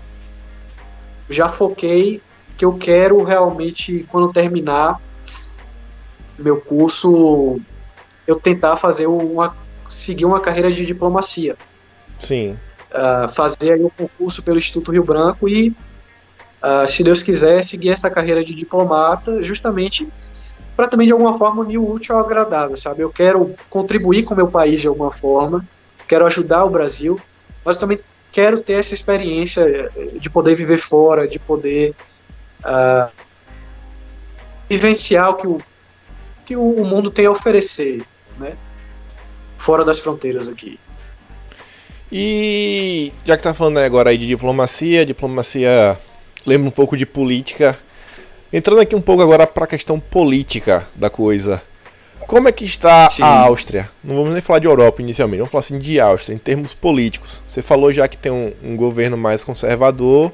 já 1.29 1.49
foquei 1.49 2.21
que 2.57 2.65
eu 2.65 2.75
quero 2.75 3.23
realmente, 3.23 4.07
quando 4.11 4.33
terminar 4.33 5.01
meu 6.39 6.61
curso, 6.61 7.61
eu 8.27 8.39
tentar 8.39 8.77
fazer 8.77 9.07
uma 9.07 9.57
seguir 9.89 10.25
uma 10.25 10.41
carreira 10.41 10.73
de 10.73 10.85
diplomacia. 10.87 11.57
Sim. 12.19 12.59
Uh, 12.91 13.29
fazer 13.33 13.73
aí 13.73 13.85
um 13.85 13.91
concurso 13.91 14.43
pelo 14.43 14.59
Instituto 14.59 14.93
Rio 14.93 15.05
Branco 15.05 15.49
e, 15.49 15.75
uh, 16.63 16.87
se 16.87 17.03
Deus 17.03 17.23
quiser, 17.23 17.65
seguir 17.65 17.91
essa 17.91 18.11
carreira 18.11 18.45
de 18.45 18.55
diplomata, 18.55 19.43
justamente 19.43 20.09
para 20.77 20.89
também 20.89 21.07
de 21.07 21.13
alguma 21.13 21.37
forma 21.37 21.63
unir 21.63 21.79
o 21.79 21.91
útil 21.91 22.17
ao 22.17 22.25
agradável, 22.25 22.77
sabe? 22.77 23.03
Eu 23.03 23.11
quero 23.11 23.55
contribuir 23.69 24.23
com 24.23 24.35
o 24.35 24.37
meu 24.37 24.49
país 24.49 24.81
de 24.81 24.89
alguma 24.89 25.11
forma, 25.11 25.65
quero 26.09 26.27
ajudar 26.27 26.65
o 26.65 26.71
Brasil, 26.71 27.21
mas 27.65 27.77
também 27.77 27.99
quero 28.31 28.61
ter 28.61 28.75
essa 28.75 28.95
experiência 28.95 29.61
eh, 29.63 30.19
de 30.19 30.31
poder 30.31 30.55
viver 30.55 30.79
fora, 30.79 31.29
de 31.29 31.39
poder 31.39 31.95
uh, 32.61 33.11
vivenciar 34.69 35.31
o 35.31 35.35
que 35.35 35.47
o, 35.47 35.59
que 36.47 36.57
o 36.57 36.85
mundo 36.85 37.11
tem 37.11 37.27
a 37.27 37.31
oferecer, 37.31 38.03
né? 38.39 38.57
Fora 39.59 39.85
das 39.85 39.99
fronteiras 39.99 40.49
aqui. 40.49 40.81
E 42.11 43.13
já 43.25 43.37
que 43.37 43.43
tá 43.43 43.55
falando 43.55 43.79
agora 43.79 44.11
aí 44.11 44.19
de 44.19 44.27
diplomacia, 44.27 45.07
diplomacia 45.07 45.99
lembra 46.47 46.69
um 46.69 46.73
pouco 46.73 46.97
de 46.97 47.07
política. 47.07 47.79
Entrando 48.53 48.81
aqui 48.81 48.95
um 48.95 49.01
pouco 49.01 49.23
agora 49.23 49.47
para 49.47 49.65
a 49.65 49.69
questão 49.69 49.99
política 49.99 50.87
da 50.95 51.09
coisa. 51.09 51.63
Como 52.27 52.49
é 52.49 52.53
que 52.53 52.65
está 52.65 53.11
Sim. 53.11 53.23
a 53.23 53.27
Áustria? 53.27 53.91
Não 54.03 54.17
vamos 54.17 54.33
nem 54.33 54.41
falar 54.41 54.59
de 54.59 54.67
Europa 54.67 55.03
inicialmente, 55.03 55.39
vamos 55.39 55.51
falar 55.51 55.61
assim 55.61 55.79
de 55.79 56.01
Áustria, 56.01 56.35
em 56.35 56.39
termos 56.39 56.73
políticos. 56.73 57.43
Você 57.47 57.63
falou 57.63 57.93
já 57.93 58.07
que 58.07 58.17
tem 58.17 58.31
um, 58.31 58.53
um 58.63 58.77
governo 58.77 59.17
mais 59.17 59.43
conservador, 59.43 60.33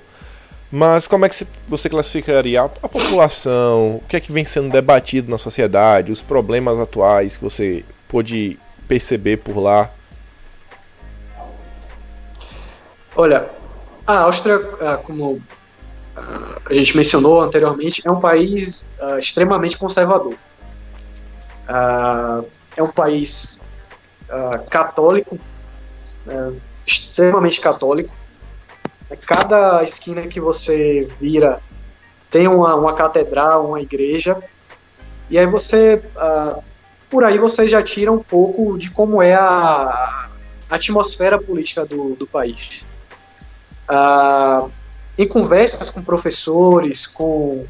mas 0.71 1.09
como 1.09 1.25
é 1.25 1.29
que 1.29 1.47
você 1.67 1.89
classificaria 1.89 2.61
a, 2.61 2.65
a, 2.65 2.89
população? 2.89 3.97
O 3.97 4.03
que 4.07 4.17
é 4.17 4.21
que 4.21 4.31
vem 4.31 4.45
sendo 4.45 4.71
debatido 4.71 5.31
na 5.31 5.39
sociedade? 5.39 6.13
Os 6.13 6.21
problemas 6.21 6.79
atuais 6.79 7.37
que 7.37 7.43
você 7.43 7.85
pôde 8.07 8.59
perceber 8.87 9.39
por 9.39 9.59
lá? 9.59 9.91
Olha, 13.17 13.49
a 14.07 14.19
Áustria, 14.21 14.61
ah, 14.81 14.99
como 14.99 15.43
a 16.69 16.75
gente 16.75 16.97
mencionou 16.97 17.41
anteriormente, 17.41 18.03
é 18.05 18.11
um 18.11 18.21
país 18.21 18.91
uh, 19.01 19.19
extremamente 19.19 19.77
conservador. 19.77 20.35
Uh, 21.69 22.47
é 22.77 22.83
um 22.83 22.91
país 22.91 23.61
uh, 24.29 24.69
católico, 24.71 25.39
uh, 26.27 26.57
extremamente 26.87 27.61
católico. 27.61 28.15
Cada 29.27 29.83
esquina 29.85 30.23
que 30.27 30.41
você 30.41 31.01
vira 31.21 31.61
tem 32.31 32.47
uma, 32.47 32.75
uma 32.75 32.95
catedral, 32.95 33.67
uma 33.69 33.81
igreja. 33.81 34.37
E 35.31 35.39
aí 35.39 35.47
você, 35.47 36.03
por 37.09 37.25
aí 37.25 37.39
você 37.39 37.69
já 37.69 37.83
tira 37.83 38.13
um 38.13 38.19
pouco 38.19 38.77
de 38.77 38.91
como 38.91 39.23
é 39.23 39.35
a, 39.35 40.29
a 40.71 40.75
atmosfera 40.75 41.39
política 41.39 41.87
do, 41.87 42.15
do 42.17 42.27
país. 42.27 42.87
Em 45.19 45.27
conversas 45.27 45.91
com 45.91 46.01
professores, 46.01 47.07
com, 47.07 47.67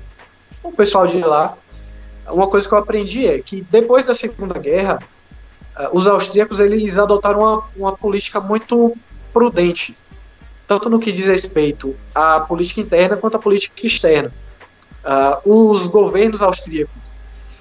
o 0.62 0.73
pessoal 0.73 1.07
de 1.07 1.19
lá, 1.19 1.57
uma 2.26 2.47
coisa 2.47 2.69
que 2.69 2.75
eu 2.75 2.78
aprendi 2.78 3.26
é 3.26 3.38
que 3.38 3.62
depois 3.71 4.05
da 4.05 4.14
Segunda 4.14 4.59
Guerra, 4.59 4.99
uh, 5.75 5.88
os 5.97 6.07
austríacos 6.07 6.61
eles 6.61 6.99
adotaram 6.99 7.40
uma, 7.40 7.64
uma 7.75 7.97
política 7.97 8.38
muito 8.38 8.95
prudente, 9.33 9.97
tanto 10.67 10.90
no 10.90 10.99
que 10.99 11.11
diz 11.11 11.26
respeito 11.26 11.97
à 12.14 12.38
política 12.40 12.83
interna 12.83 13.17
quanto 13.17 13.37
à 13.37 13.40
política 13.40 13.75
externa. 13.87 14.31
Uh, 15.02 15.71
os 15.71 15.87
governos 15.87 16.43
austríacos, 16.43 16.95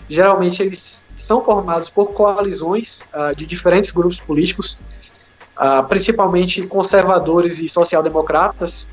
geralmente, 0.09 0.61
eles 0.61 1.07
são 1.15 1.39
formados 1.39 1.87
por 1.87 2.11
coalizões 2.11 2.99
uh, 3.13 3.33
de 3.33 3.45
diferentes 3.45 3.91
grupos 3.91 4.19
políticos, 4.19 4.77
principalmente 5.89 6.67
conservadores 6.67 7.57
e 7.57 7.67
social-democratas, 7.67 8.87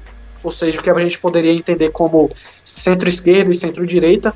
ou 0.44 0.52
seja, 0.52 0.78
o 0.78 0.82
que 0.82 0.90
a 0.90 0.98
gente 0.98 1.18
poderia 1.18 1.52
entender 1.52 1.90
como 1.90 2.30
centro-esquerda 2.62 3.50
e 3.50 3.54
centro-direita, 3.54 4.34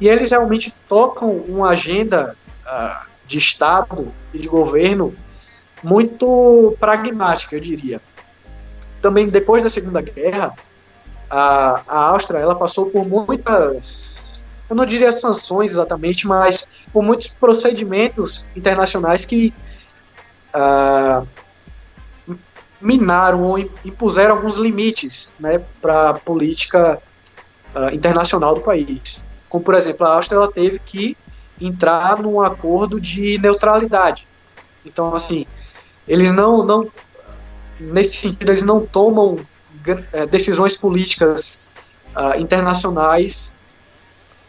e 0.00 0.08
eles 0.08 0.30
realmente 0.30 0.72
tocam 0.88 1.28
uma 1.28 1.70
agenda 1.70 2.36
uh, 2.64 3.06
de 3.26 3.38
Estado 3.38 4.12
e 4.32 4.38
de 4.38 4.48
governo 4.48 5.14
muito 5.82 6.76
pragmática, 6.78 7.56
eu 7.56 7.60
diria. 7.60 8.00
Também 9.02 9.28
depois 9.28 9.62
da 9.62 9.68
Segunda 9.68 10.00
Guerra, 10.00 10.54
a, 11.28 11.82
a 11.86 11.98
Áustria 12.10 12.38
ela 12.38 12.54
passou 12.54 12.86
por 12.86 13.06
muitas, 13.06 14.42
eu 14.70 14.76
não 14.76 14.86
diria 14.86 15.12
sanções 15.12 15.72
exatamente, 15.72 16.26
mas 16.26 16.70
por 16.92 17.02
muitos 17.02 17.26
procedimentos 17.26 18.46
internacionais 18.56 19.24
que 19.24 19.52
uh, 20.54 21.26
minaram 22.84 23.42
ou 23.42 23.58
impuseram 23.58 24.36
alguns 24.36 24.56
limites 24.56 25.32
né, 25.40 25.58
para 25.80 26.10
a 26.10 26.14
política 26.14 27.00
uh, 27.74 27.94
internacional 27.94 28.54
do 28.54 28.60
país. 28.60 29.24
Como, 29.48 29.64
por 29.64 29.74
exemplo, 29.74 30.06
a 30.06 30.14
Áustria 30.14 30.36
ela 30.36 30.52
teve 30.52 30.78
que 30.78 31.16
entrar 31.58 32.20
num 32.20 32.42
acordo 32.42 33.00
de 33.00 33.38
neutralidade. 33.38 34.26
Então, 34.84 35.14
assim, 35.14 35.46
eles 36.06 36.30
não, 36.30 36.62
não 36.62 36.90
nesse 37.80 38.18
sentido, 38.18 38.50
eles 38.50 38.62
não 38.62 38.84
tomam 38.84 39.38
é, 40.12 40.26
decisões 40.26 40.76
políticas 40.76 41.58
uh, 42.14 42.38
internacionais 42.38 43.50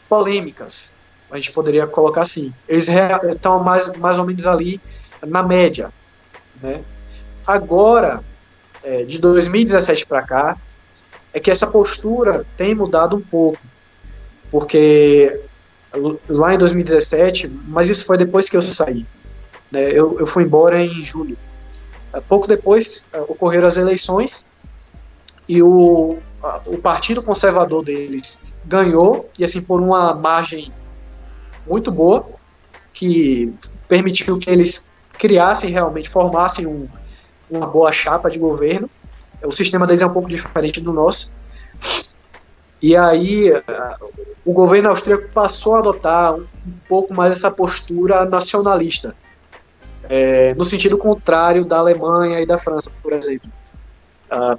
polêmicas. 0.10 0.94
A 1.32 1.38
gente 1.38 1.54
poderia 1.54 1.88
colocar 1.88 2.24
assim. 2.24 2.54
Eles 2.68 2.90
estão 3.32 3.64
mais, 3.64 3.96
mais 3.96 4.20
ou 4.20 4.26
menos 4.26 4.46
ali 4.46 4.82
na 5.26 5.42
média. 5.42 5.90
Né? 6.62 6.82
Agora, 7.46 8.24
é, 8.84 9.04
de 9.04 9.20
2017 9.20 10.06
para 10.06 10.22
cá, 10.22 10.58
é 11.34 11.40
que 11.40 11.52
essa 11.52 11.68
postura 11.68 12.46
tem 12.58 12.74
mudado 12.74 13.16
um 13.16 13.22
pouco 13.22 13.60
porque 14.52 15.42
lá 16.30 16.54
em 16.54 16.58
2017, 16.58 17.50
mas 17.68 17.90
isso 17.90 18.06
foi 18.06 18.18
depois 18.18 18.50
que 18.50 18.56
eu 18.56 18.62
saí. 18.62 19.06
Né, 19.72 19.92
eu, 19.92 20.18
eu 20.20 20.26
fui 20.26 20.44
embora 20.44 20.82
em 20.82 21.04
julho. 21.04 21.38
É, 22.14 22.22
pouco 22.22 22.48
depois 22.48 23.06
é, 23.12 23.20
ocorreram 23.20 23.68
as 23.68 23.78
eleições 23.78 24.46
e 25.48 25.62
o, 25.62 26.18
o 26.66 26.78
partido 26.78 27.22
conservador 27.22 27.84
deles 27.84 28.42
ganhou, 28.64 29.30
e 29.38 29.44
assim, 29.44 29.62
por 29.62 29.80
uma 29.80 30.14
margem 30.14 30.72
muito 31.68 31.92
boa, 31.92 32.26
que 32.94 33.54
permitiu 33.88 34.40
que 34.40 34.50
eles 34.50 34.92
criassem 35.14 35.70
realmente, 35.70 36.10
formassem 36.10 36.66
um, 36.66 36.88
uma 37.50 37.68
boa 37.68 37.92
chapa 37.92 38.30
de 38.30 38.40
governo. 38.40 38.90
O 39.44 39.52
sistema 39.52 39.86
deles 39.86 40.02
é 40.02 40.06
um 40.06 40.14
pouco 40.14 40.30
diferente 40.30 40.82
do 40.82 40.92
nosso. 40.92 41.34
E 42.82 42.96
aí 42.96 43.52
o 44.44 44.54
governo 44.54 44.90
austríaco 44.90 45.30
passou 45.30 45.76
a 45.76 45.80
adotar 45.80 46.36
um, 46.36 46.46
pouco 46.88 47.14
mais 47.14 47.36
essa 47.36 47.50
postura 47.50 48.26
nacionalista, 48.26 49.16
é, 50.08 50.54
no 50.54 50.64
sentido 50.64 50.98
contrário 50.98 51.66
da 51.66 51.78
Alemanha 51.78 52.42
e 52.42 52.46
da 52.46 52.58
França, 52.58 52.92
por 53.02 53.14
exemplo. 53.14 53.50
Ah, 54.30 54.58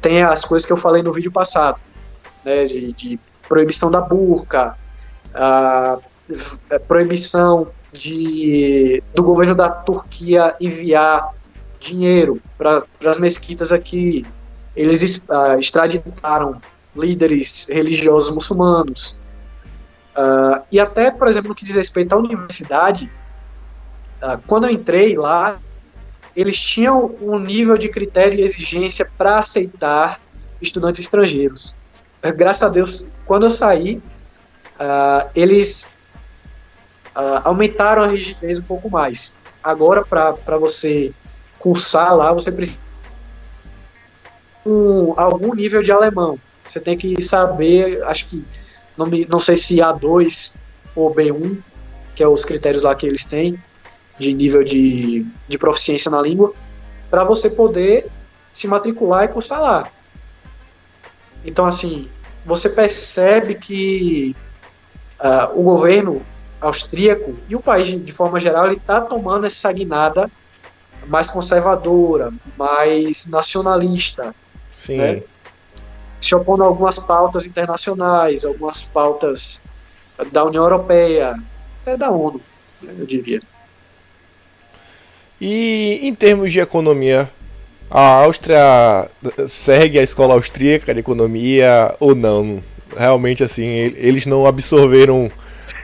tem 0.00 0.22
as 0.22 0.44
coisas 0.44 0.66
que 0.66 0.72
eu 0.72 0.76
falei 0.76 1.02
no 1.02 1.12
vídeo 1.12 1.32
passado, 1.32 1.78
né, 2.44 2.64
de, 2.64 2.92
de 2.92 3.20
proibição 3.48 3.90
da 3.90 4.00
burca, 4.00 4.76
a 5.34 5.98
proibição 6.86 7.66
de, 7.92 9.02
do 9.14 9.22
governo 9.22 9.54
da 9.54 9.70
Turquia 9.70 10.54
enviar 10.60 11.34
dinheiro 11.86 12.40
para 12.58 12.84
as 13.04 13.18
mesquitas 13.18 13.72
aqui. 13.72 14.24
Eles 14.74 15.18
uh, 15.28 15.58
extraditaram 15.58 16.60
líderes 16.94 17.68
religiosos 17.68 18.34
muçulmanos. 18.34 19.16
Uh, 20.16 20.62
e 20.72 20.80
até, 20.80 21.10
por 21.10 21.28
exemplo, 21.28 21.50
no 21.50 21.54
que 21.54 21.64
diz 21.64 21.76
respeito 21.76 22.12
à 22.14 22.18
universidade, 22.18 23.10
uh, 24.22 24.38
quando 24.46 24.64
eu 24.64 24.70
entrei 24.70 25.16
lá, 25.16 25.58
eles 26.34 26.58
tinham 26.58 27.14
um 27.20 27.38
nível 27.38 27.76
de 27.76 27.88
critério 27.88 28.38
e 28.38 28.42
exigência 28.42 29.10
para 29.16 29.38
aceitar 29.38 30.20
estudantes 30.60 31.00
estrangeiros. 31.00 31.74
Graças 32.34 32.62
a 32.62 32.68
Deus, 32.68 33.08
quando 33.24 33.44
eu 33.44 33.50
saí, 33.50 33.96
uh, 34.80 35.28
eles 35.34 35.94
aumentaram 37.44 38.02
a 38.02 38.08
rigidez 38.08 38.58
um 38.58 38.62
pouco 38.62 38.90
mais. 38.90 39.38
Agora, 39.64 40.04
para 40.04 40.58
você 40.58 41.14
cursar 41.58 42.14
lá, 42.14 42.32
você 42.32 42.50
precisa 42.52 42.78
um, 44.66 45.14
algum 45.16 45.54
nível 45.54 45.82
de 45.82 45.92
alemão. 45.92 46.38
Você 46.68 46.80
tem 46.80 46.96
que 46.96 47.22
saber, 47.22 48.02
acho 48.04 48.26
que, 48.26 48.44
não, 48.96 49.06
me, 49.06 49.24
não 49.26 49.38
sei 49.38 49.56
se 49.56 49.76
A2 49.76 50.54
ou 50.94 51.14
B1, 51.14 51.58
que 52.14 52.22
é 52.22 52.28
os 52.28 52.44
critérios 52.44 52.82
lá 52.82 52.94
que 52.94 53.06
eles 53.06 53.24
têm, 53.24 53.56
de 54.18 54.32
nível 54.32 54.64
de, 54.64 55.24
de 55.46 55.58
proficiência 55.58 56.10
na 56.10 56.20
língua, 56.20 56.52
para 57.08 57.22
você 57.22 57.48
poder 57.48 58.06
se 58.52 58.66
matricular 58.66 59.24
e 59.24 59.28
cursar 59.28 59.60
lá. 59.60 59.88
Então, 61.44 61.66
assim, 61.66 62.08
você 62.44 62.68
percebe 62.68 63.54
que 63.54 64.34
uh, 65.20 65.58
o 65.58 65.62
governo 65.62 66.22
austríaco 66.60 67.36
e 67.48 67.54
o 67.54 67.60
país 67.60 67.88
de 67.88 68.12
forma 68.12 68.40
geral 68.40 68.66
ele 68.66 68.76
está 68.76 69.00
tomando 69.00 69.46
essa 69.46 69.70
guinada 69.70 70.30
mais 71.06 71.30
conservadora, 71.30 72.32
mais 72.56 73.26
nacionalista, 73.26 74.34
Sim. 74.72 74.98
Né? 74.98 75.22
se 76.20 76.34
opondo 76.34 76.64
a 76.64 76.66
algumas 76.66 76.98
pautas 76.98 77.46
internacionais, 77.46 78.44
algumas 78.44 78.82
pautas 78.82 79.60
da 80.32 80.44
União 80.44 80.64
Europeia, 80.64 81.34
até 81.82 81.96
da 81.96 82.10
ONU, 82.10 82.40
eu 82.82 83.06
diria. 83.06 83.40
E 85.40 86.00
em 86.02 86.14
termos 86.14 86.50
de 86.50 86.60
economia, 86.60 87.30
a 87.90 88.22
Áustria 88.24 89.10
segue 89.46 89.98
a 89.98 90.02
escola 90.02 90.34
austríaca 90.34 90.92
de 90.92 91.00
economia 91.00 91.94
ou 92.00 92.14
não? 92.14 92.62
Realmente 92.96 93.44
assim, 93.44 93.66
eles 93.66 94.26
não 94.26 94.46
absorveram 94.46 95.30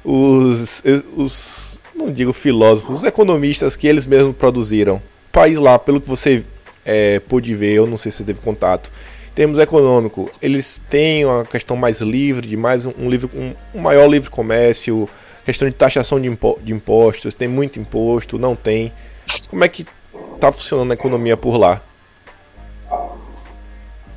os, 0.04 0.82
os 1.16 1.80
não 1.94 2.10
digo 2.10 2.32
filósofos, 2.32 3.00
os 3.00 3.04
economistas 3.04 3.76
que 3.76 3.86
eles 3.86 4.06
mesmos 4.06 4.34
produziram. 4.34 5.02
País 5.32 5.58
lá, 5.58 5.78
pelo 5.78 6.00
que 6.00 6.08
você 6.08 6.44
é, 6.84 7.18
pôde 7.20 7.54
ver, 7.54 7.72
eu 7.72 7.86
não 7.86 7.96
sei 7.96 8.12
se 8.12 8.18
você 8.18 8.24
teve 8.24 8.40
contato, 8.40 8.90
em 9.32 9.34
termos 9.34 9.58
econômico, 9.58 10.30
eles 10.42 10.80
têm 10.90 11.24
uma 11.24 11.42
questão 11.44 11.74
mais 11.74 12.02
livre, 12.02 12.46
de 12.46 12.56
mais 12.56 12.84
um, 12.84 12.92
um 12.98 13.08
livre, 13.08 13.30
um, 13.34 13.54
um, 13.74 13.80
maior 13.80 14.06
livre 14.06 14.28
comércio, 14.28 15.08
questão 15.42 15.66
de 15.66 15.74
taxação 15.74 16.20
de, 16.20 16.28
impo 16.28 16.58
de 16.62 16.74
impostos, 16.74 17.32
tem 17.32 17.48
muito 17.48 17.80
imposto, 17.80 18.38
não 18.38 18.54
tem. 18.54 18.92
Como 19.48 19.64
é 19.64 19.68
que 19.68 19.86
tá 20.38 20.52
funcionando 20.52 20.90
a 20.90 20.94
economia 20.94 21.34
por 21.34 21.56
lá? 21.56 21.80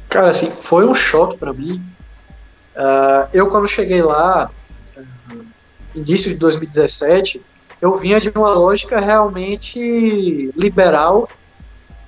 Cara, 0.10 0.30
assim, 0.30 0.52
foi 0.52 0.86
um 0.86 0.94
choque 0.94 1.38
para 1.38 1.54
mim. 1.54 1.82
Uh, 2.76 3.30
eu, 3.34 3.48
quando 3.48 3.70
cheguei 3.70 4.02
lá, 4.02 4.52
uh, 4.98 5.46
início 5.96 6.30
de 6.32 6.38
2017, 6.38 7.42
eu 7.86 7.94
vinha 7.94 8.20
de 8.20 8.30
uma 8.30 8.50
lógica 8.50 9.00
realmente 9.00 10.52
liberal, 10.56 11.30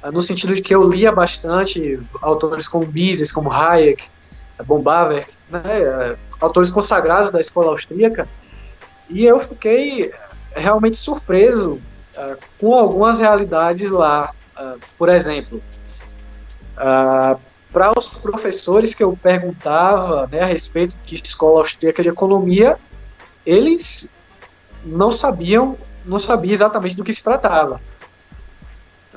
uh, 0.03 0.11
no 0.11 0.23
sentido 0.23 0.55
de 0.55 0.61
que 0.63 0.73
eu 0.73 0.89
lia 0.89 1.11
bastante 1.11 1.99
autores 2.19 2.67
como 2.67 2.87
Mises, 2.87 3.31
como 3.31 3.51
Hayek, 3.51 4.03
Bombaver, 4.65 5.27
né, 5.51 6.17
autores 6.41 6.71
consagrados 6.71 7.29
da 7.29 7.39
escola 7.39 7.69
austríaca, 7.69 8.27
e 9.07 9.23
eu 9.23 9.39
fiquei 9.39 10.11
realmente 10.55 10.97
surpreso 10.97 11.73
uh, 11.73 12.37
com 12.59 12.73
algumas 12.73 13.19
realidades 13.19 13.91
lá. 13.91 14.31
Uh, 14.59 14.79
por 14.97 15.09
exemplo, 15.09 15.61
uh, 16.75 17.39
para 17.71 17.93
os 17.95 18.07
professores 18.07 18.95
que 18.95 19.03
eu 19.03 19.15
perguntava 19.21 20.25
né, 20.25 20.41
a 20.41 20.45
respeito 20.45 20.97
de 21.05 21.13
escola 21.13 21.59
austríaca 21.59 22.01
de 22.01 22.09
economia, 22.09 22.79
eles 23.45 24.11
não 24.85 25.11
sabiam, 25.11 25.77
não 26.05 26.19
sabiam 26.19 26.53
exatamente 26.53 26.95
do 26.95 27.03
que 27.03 27.13
se 27.13 27.23
tratava. 27.23 27.81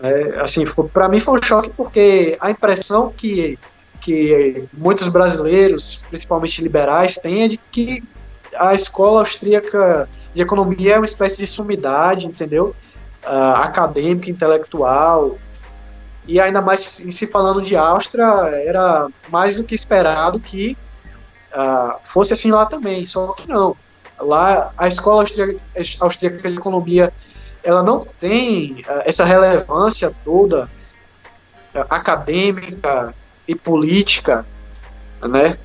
É, 0.02 0.40
assim, 0.40 0.64
para 0.92 1.08
mim 1.08 1.20
foi 1.20 1.38
um 1.38 1.42
choque 1.42 1.70
porque 1.76 2.36
a 2.40 2.50
impressão 2.50 3.12
que 3.16 3.58
que 4.00 4.64
muitos 4.72 5.08
brasileiros, 5.08 6.02
principalmente 6.08 6.62
liberais, 6.62 7.16
têm 7.16 7.42
é 7.42 7.48
de 7.48 7.58
que 7.58 8.02
a 8.56 8.72
escola 8.72 9.18
austríaca 9.18 10.08
de 10.34 10.40
economia 10.40 10.94
é 10.94 10.98
uma 10.98 11.04
espécie 11.04 11.36
de 11.36 11.46
sumidade, 11.46 12.26
entendeu? 12.26 12.74
uh, 13.24 13.54
acadêmica, 13.56 14.30
intelectual. 14.30 15.38
E 16.26 16.40
ainda 16.40 16.60
mais 16.60 17.00
em 17.00 17.10
se 17.10 17.26
falando 17.26 17.62
de 17.62 17.76
Áustria, 17.76 18.24
era 18.64 19.08
mais 19.30 19.56
do 19.56 19.64
que 19.64 19.74
esperado 19.74 20.38
que 20.38 20.76
uh, 21.52 21.98
fosse 22.02 22.32
assim 22.32 22.50
lá 22.50 22.66
também. 22.66 23.04
Só 23.06 23.32
que 23.32 23.48
não. 23.48 23.76
Lá, 24.20 24.72
a 24.76 24.86
escola 24.86 25.22
austríaca, 25.22 25.60
austríaca 26.00 26.50
de 26.50 26.56
economia 26.56 27.12
ela 27.62 27.82
não 27.82 28.06
tem 28.18 28.80
uh, 28.80 29.02
essa 29.04 29.24
relevância 29.24 30.14
toda 30.24 30.68
acadêmica 31.88 33.14
e 33.46 33.54
política, 33.54 34.44
né? 35.22 35.58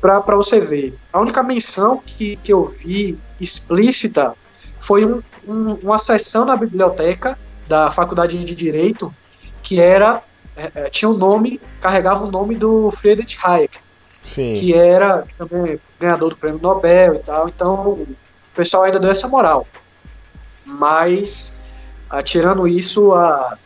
Para 0.00 0.36
você 0.36 0.60
ver. 0.60 0.98
A 1.12 1.20
única 1.20 1.42
menção 1.42 1.98
que, 2.04 2.36
que 2.36 2.52
eu 2.52 2.64
vi 2.64 3.18
explícita 3.40 4.34
foi 4.78 5.04
um, 5.04 5.22
um, 5.46 5.74
uma 5.82 5.98
sessão 5.98 6.44
na 6.44 6.56
biblioteca 6.56 7.38
da 7.68 7.90
Faculdade 7.90 8.42
de 8.42 8.54
Direito 8.54 9.14
que 9.62 9.78
era 9.78 10.22
é, 10.56 10.70
é 10.74 10.90
tinha 10.90 11.08
o 11.08 11.14
um 11.14 11.18
nome, 11.18 11.60
carregava 11.80 12.24
o 12.24 12.30
nome 12.30 12.54
do 12.56 12.90
Friedrich 12.90 13.38
Hayek, 13.42 13.78
Sim. 14.22 14.54
que 14.54 14.74
era 14.74 15.24
também 15.36 15.78
ganhador 16.00 16.30
do 16.30 16.36
prêmio 16.36 16.60
Nobel 16.60 17.16
e 17.16 17.18
tal. 17.20 17.48
Então 17.48 17.92
o 17.92 18.16
pessoal 18.54 18.84
ainda 18.84 18.98
deu 18.98 19.10
essa 19.10 19.28
moral. 19.28 19.66
Mas, 20.64 21.62
tirando 22.24 22.66
isso, 22.66 23.12
a, 23.12 23.58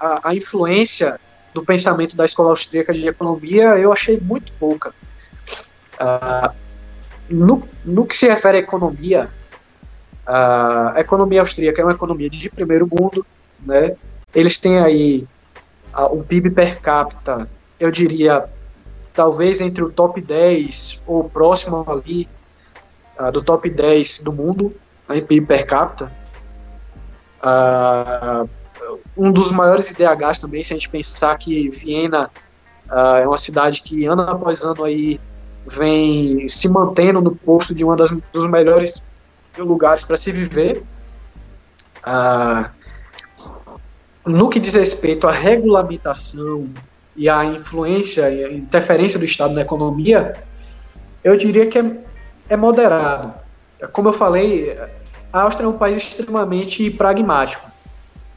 a, 0.00 0.30
a 0.30 0.34
influência 0.34 1.20
do 1.52 1.62
pensamento 1.64 2.16
da 2.16 2.24
escola 2.24 2.50
austríaca 2.50 2.92
de 2.92 3.06
economia 3.06 3.78
eu 3.78 3.92
achei 3.92 4.18
muito 4.18 4.52
pouca. 4.54 4.94
Uh, 6.00 6.52
no, 7.28 7.68
no 7.84 8.06
que 8.06 8.16
se 8.16 8.26
refere 8.28 8.58
à 8.58 8.60
economia, 8.60 9.30
a 10.26 10.94
economia 10.98 11.40
austríaca 11.40 11.80
é 11.80 11.84
uma 11.84 11.92
economia 11.92 12.30
de 12.30 12.50
primeiro 12.50 12.86
mundo, 12.86 13.26
né? 13.60 13.96
Eles 14.34 14.58
têm 14.58 14.78
aí 14.78 15.26
o 16.10 16.22
PIB 16.22 16.50
per 16.50 16.80
capita, 16.80 17.48
eu 17.78 17.90
diria, 17.90 18.44
talvez 19.12 19.60
entre 19.60 19.84
o 19.84 19.90
top 19.90 20.20
10 20.20 21.02
ou 21.06 21.28
próximo 21.28 21.84
ali 21.88 22.28
do 23.32 23.42
top 23.42 23.68
10 23.68 24.22
do 24.22 24.32
mundo, 24.32 24.74
né, 25.08 25.20
PIB 25.20 25.46
per 25.46 25.66
capita. 25.66 26.10
um 29.16 29.30
dos 29.30 29.50
maiores 29.50 29.90
IDHs 29.90 30.38
também, 30.38 30.64
se 30.64 30.72
a 30.72 30.76
gente 30.76 30.88
pensar 30.88 31.36
que 31.38 31.68
Viena 31.68 32.30
é 33.20 33.26
uma 33.26 33.38
cidade 33.38 33.82
que 33.82 34.04
ano 34.06 34.22
após 34.22 34.62
ano 34.62 34.84
aí 34.84 35.20
vem 35.66 36.48
se 36.48 36.68
mantendo 36.68 37.20
no 37.20 37.34
posto 37.34 37.74
de 37.74 37.84
das 37.96 38.10
dos 38.32 38.46
melhores 38.46 39.02
lugares 39.56 40.04
para 40.04 40.16
se 40.16 40.32
viver. 40.32 40.82
No 44.24 44.48
que 44.48 44.58
diz 44.58 44.74
respeito 44.74 45.26
à 45.26 45.32
regulamentação 45.32 46.68
e 47.16 47.28
à 47.28 47.44
influência 47.44 48.30
e 48.30 48.44
à 48.44 48.52
interferência 48.52 49.18
do 49.18 49.24
Estado 49.24 49.54
na 49.54 49.62
economia, 49.62 50.32
eu 51.22 51.36
diria 51.36 51.66
que 51.66 51.78
é, 51.78 51.96
é 52.48 52.56
moderado. 52.56 53.34
Como 53.92 54.08
eu 54.08 54.12
falei, 54.12 54.78
a 55.32 55.42
Áustria 55.42 55.66
é 55.66 55.68
um 55.68 55.76
país 55.76 56.02
extremamente 56.02 56.90
pragmático. 56.90 57.70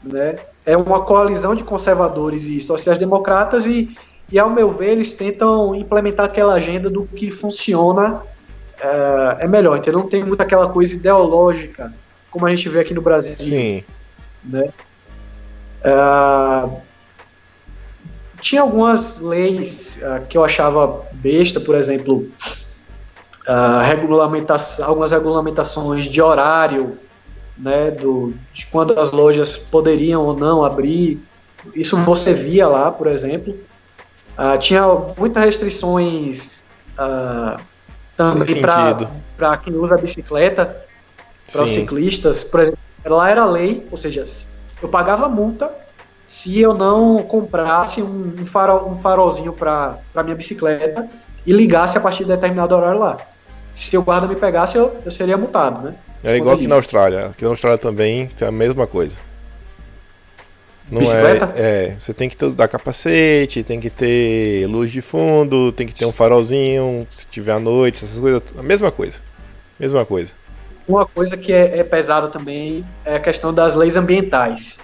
Né? 0.04 0.36
É 0.66 0.76
uma 0.76 1.02
coalizão 1.02 1.56
de 1.56 1.64
conservadores 1.64 2.46
e 2.46 2.60
sociais-democratas 2.62 3.66
e, 3.66 3.96
e, 4.32 4.40
ao 4.40 4.50
meu 4.50 4.72
ver, 4.72 4.92
eles 4.92 5.14
tentam 5.14 5.76
implementar 5.76 6.26
aquela 6.26 6.54
agenda 6.54 6.90
do 6.90 7.06
que 7.06 7.32
funciona 7.32 8.22
é, 8.80 9.46
é 9.46 9.48
melhor. 9.48 9.78
Então 9.78 9.94
não 9.94 10.08
tem 10.08 10.24
muito 10.24 10.42
aquela 10.42 10.70
coisa 10.70 10.96
ideológica 10.96 11.94
como 12.36 12.46
a 12.48 12.50
gente 12.50 12.68
vê 12.68 12.82
aqui 12.82 12.94
no 12.94 13.02
Brasil. 13.02 13.38
Sim. 13.40 13.84
Né? 14.44 14.70
É, 15.84 16.70
tinha 18.46 18.62
algumas 18.62 19.20
leis 19.20 20.00
uh, 20.04 20.24
que 20.28 20.38
eu 20.38 20.46
achava 20.46 21.04
besta, 21.14 21.60
por 21.60 21.74
exemplo, 21.74 22.28
uh, 23.48 24.84
algumas 24.84 25.12
regulamentações 25.12 26.06
de 26.06 26.22
horário, 26.22 26.96
né, 27.58 27.90
do, 27.90 28.36
de 28.54 28.68
quando 28.68 29.00
as 29.00 29.12
lojas 29.12 29.58
poderiam 29.58 30.22
ou 30.22 30.38
não 30.38 30.64
abrir. 30.64 31.20
Isso 31.74 31.98
você 31.98 32.36
via 32.36 32.68
lá, 32.68 32.92
por 32.92 33.08
exemplo. 33.08 33.52
Uh, 34.38 34.60
tinha 34.60 34.84
muitas 35.18 35.44
restrições 35.44 36.68
também 38.16 38.62
para 39.36 39.58
quem 39.58 39.74
usa 39.74 39.98
bicicleta, 39.98 40.86
para 41.52 41.64
os 41.64 41.72
ciclistas. 41.72 42.44
Por 42.44 42.60
exemplo, 42.60 42.78
lá 43.06 43.28
era 43.28 43.44
lei, 43.44 43.88
ou 43.90 43.98
seja, 43.98 44.24
eu 44.84 44.88
pagava 44.88 45.28
multa 45.28 45.85
se 46.26 46.60
eu 46.60 46.74
não 46.74 47.20
comprasse 47.20 48.02
um, 48.02 48.46
farol, 48.46 48.90
um 48.90 48.96
farolzinho 48.96 49.54
para 49.54 49.98
minha 50.24 50.36
bicicleta 50.36 51.08
e 51.46 51.54
ligasse 51.54 51.98
a 51.98 52.02
partir 52.02 52.24
de 52.24 52.32
determinado 52.32 52.76
horário 52.76 53.00
lá. 53.00 53.18
Se 53.76 53.96
o 53.98 54.04
guarda 54.04 54.28
me 54.28 54.36
pegasse, 54.36 54.78
eu, 54.78 54.96
eu 55.04 55.12
seria 55.12 55.38
multado, 55.38 55.84
né? 55.84 55.96
É 56.24 56.36
igual 56.36 56.56
aqui 56.56 56.68
na 56.68 56.76
Austrália. 56.76 57.28
Aqui 57.28 57.44
na 57.44 57.50
Austrália 57.50 57.78
também 57.78 58.28
tem 58.28 58.48
a 58.48 58.52
mesma 58.52 58.88
coisa. 58.88 59.20
Não 60.90 61.00
Bicicleta? 61.00 61.54
É, 61.56 61.94
é, 61.94 61.96
você 62.00 62.14
tem 62.14 62.30
que 62.30 62.38
ter, 62.38 62.52
dar 62.54 62.68
capacete, 62.68 63.64
tem 63.64 63.80
que 63.80 63.90
ter 63.90 64.68
luz 64.68 64.92
de 64.92 65.02
fundo, 65.02 65.72
tem 65.72 65.86
que 65.86 65.94
ter 65.94 66.06
um 66.06 66.12
farolzinho, 66.12 67.08
se 67.10 67.26
tiver 67.28 67.54
à 67.54 67.60
noite, 67.60 68.06
essas 68.06 68.20
coisas. 68.20 68.42
A 68.58 68.64
mesma 68.64 68.92
coisa. 68.92 69.20
Mesma 69.80 70.06
coisa. 70.06 70.34
Uma 70.88 71.06
coisa 71.06 71.36
que 71.36 71.52
é, 71.52 71.80
é 71.80 71.84
pesada 71.84 72.28
também 72.28 72.86
é 73.04 73.16
a 73.16 73.20
questão 73.20 73.54
das 73.54 73.74
leis 73.74 73.96
ambientais. 73.96 74.80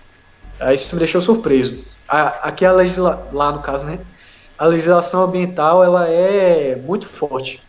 Isso 0.74 0.94
me 0.94 1.00
deixou 1.00 1.22
surpreso. 1.22 1.84
Aqui 2.08 2.66
a 2.66 2.72
legisla... 2.72 3.28
lá 3.32 3.52
no 3.52 3.60
caso, 3.60 3.86
né? 3.86 4.00
A 4.58 4.66
legislação 4.66 5.24
ambiental 5.24 5.84
ela 5.84 6.08
é 6.10 6.76
muito 6.76 7.08
forte. 7.08 7.62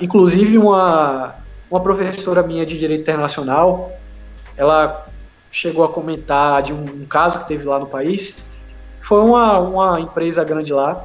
Inclusive 0.00 0.56
uma 0.56 1.34
uma 1.70 1.80
professora 1.80 2.42
minha 2.42 2.64
de 2.64 2.78
direito 2.78 3.02
internacional, 3.02 3.92
ela 4.56 5.06
chegou 5.50 5.84
a 5.84 5.88
comentar 5.88 6.62
de 6.62 6.72
um, 6.72 6.82
um 6.82 7.04
caso 7.04 7.40
que 7.40 7.48
teve 7.48 7.64
lá 7.64 7.78
no 7.78 7.86
país. 7.86 8.54
Foi 9.00 9.20
uma, 9.20 9.60
uma 9.60 10.00
empresa 10.00 10.42
grande 10.44 10.72
lá. 10.72 11.04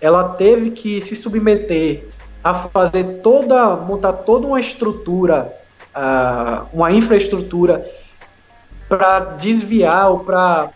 Ela 0.00 0.30
teve 0.30 0.70
que 0.70 1.00
se 1.00 1.14
submeter 1.14 2.08
a 2.42 2.54
fazer 2.54 3.20
toda, 3.22 3.76
montar 3.76 4.12
toda 4.12 4.46
uma 4.46 4.58
estrutura, 4.58 5.52
uh, 5.94 6.66
uma 6.72 6.90
infraestrutura 6.90 7.84
para 8.96 9.20
desviar 9.20 10.10
ou 10.10 10.18
para 10.18 10.68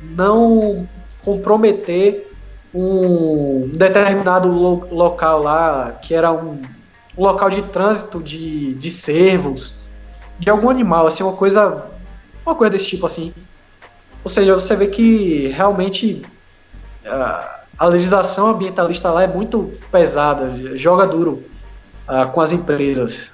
não 0.00 0.88
comprometer 1.24 2.32
um 2.72 3.68
determinado 3.74 4.48
lo 4.48 4.86
local 4.94 5.42
lá, 5.42 5.90
que 6.00 6.14
era 6.14 6.30
um, 6.30 6.62
local 7.18 7.50
de 7.50 7.62
trânsito 7.62 8.22
de, 8.22 8.74
de 8.74 8.90
cervos, 8.92 9.80
de 10.38 10.48
algum 10.48 10.70
animal, 10.70 11.08
assim, 11.08 11.24
uma 11.24 11.32
coisa, 11.32 11.86
uma 12.46 12.54
coisa 12.54 12.70
desse 12.70 12.86
tipo, 12.86 13.06
assim. 13.06 13.34
Ou 14.22 14.30
seja, 14.30 14.54
você 14.54 14.76
vê 14.76 14.86
que 14.86 15.48
realmente 15.48 16.22
uh, 17.04 17.48
a 17.76 17.86
legislação 17.86 18.46
ambientalista 18.46 19.10
lá 19.10 19.24
é 19.24 19.26
muito 19.26 19.72
pesada, 19.90 20.78
joga 20.78 21.08
duro 21.08 21.42
uh, 22.08 22.30
com 22.30 22.40
as 22.40 22.52
empresas, 22.52 23.32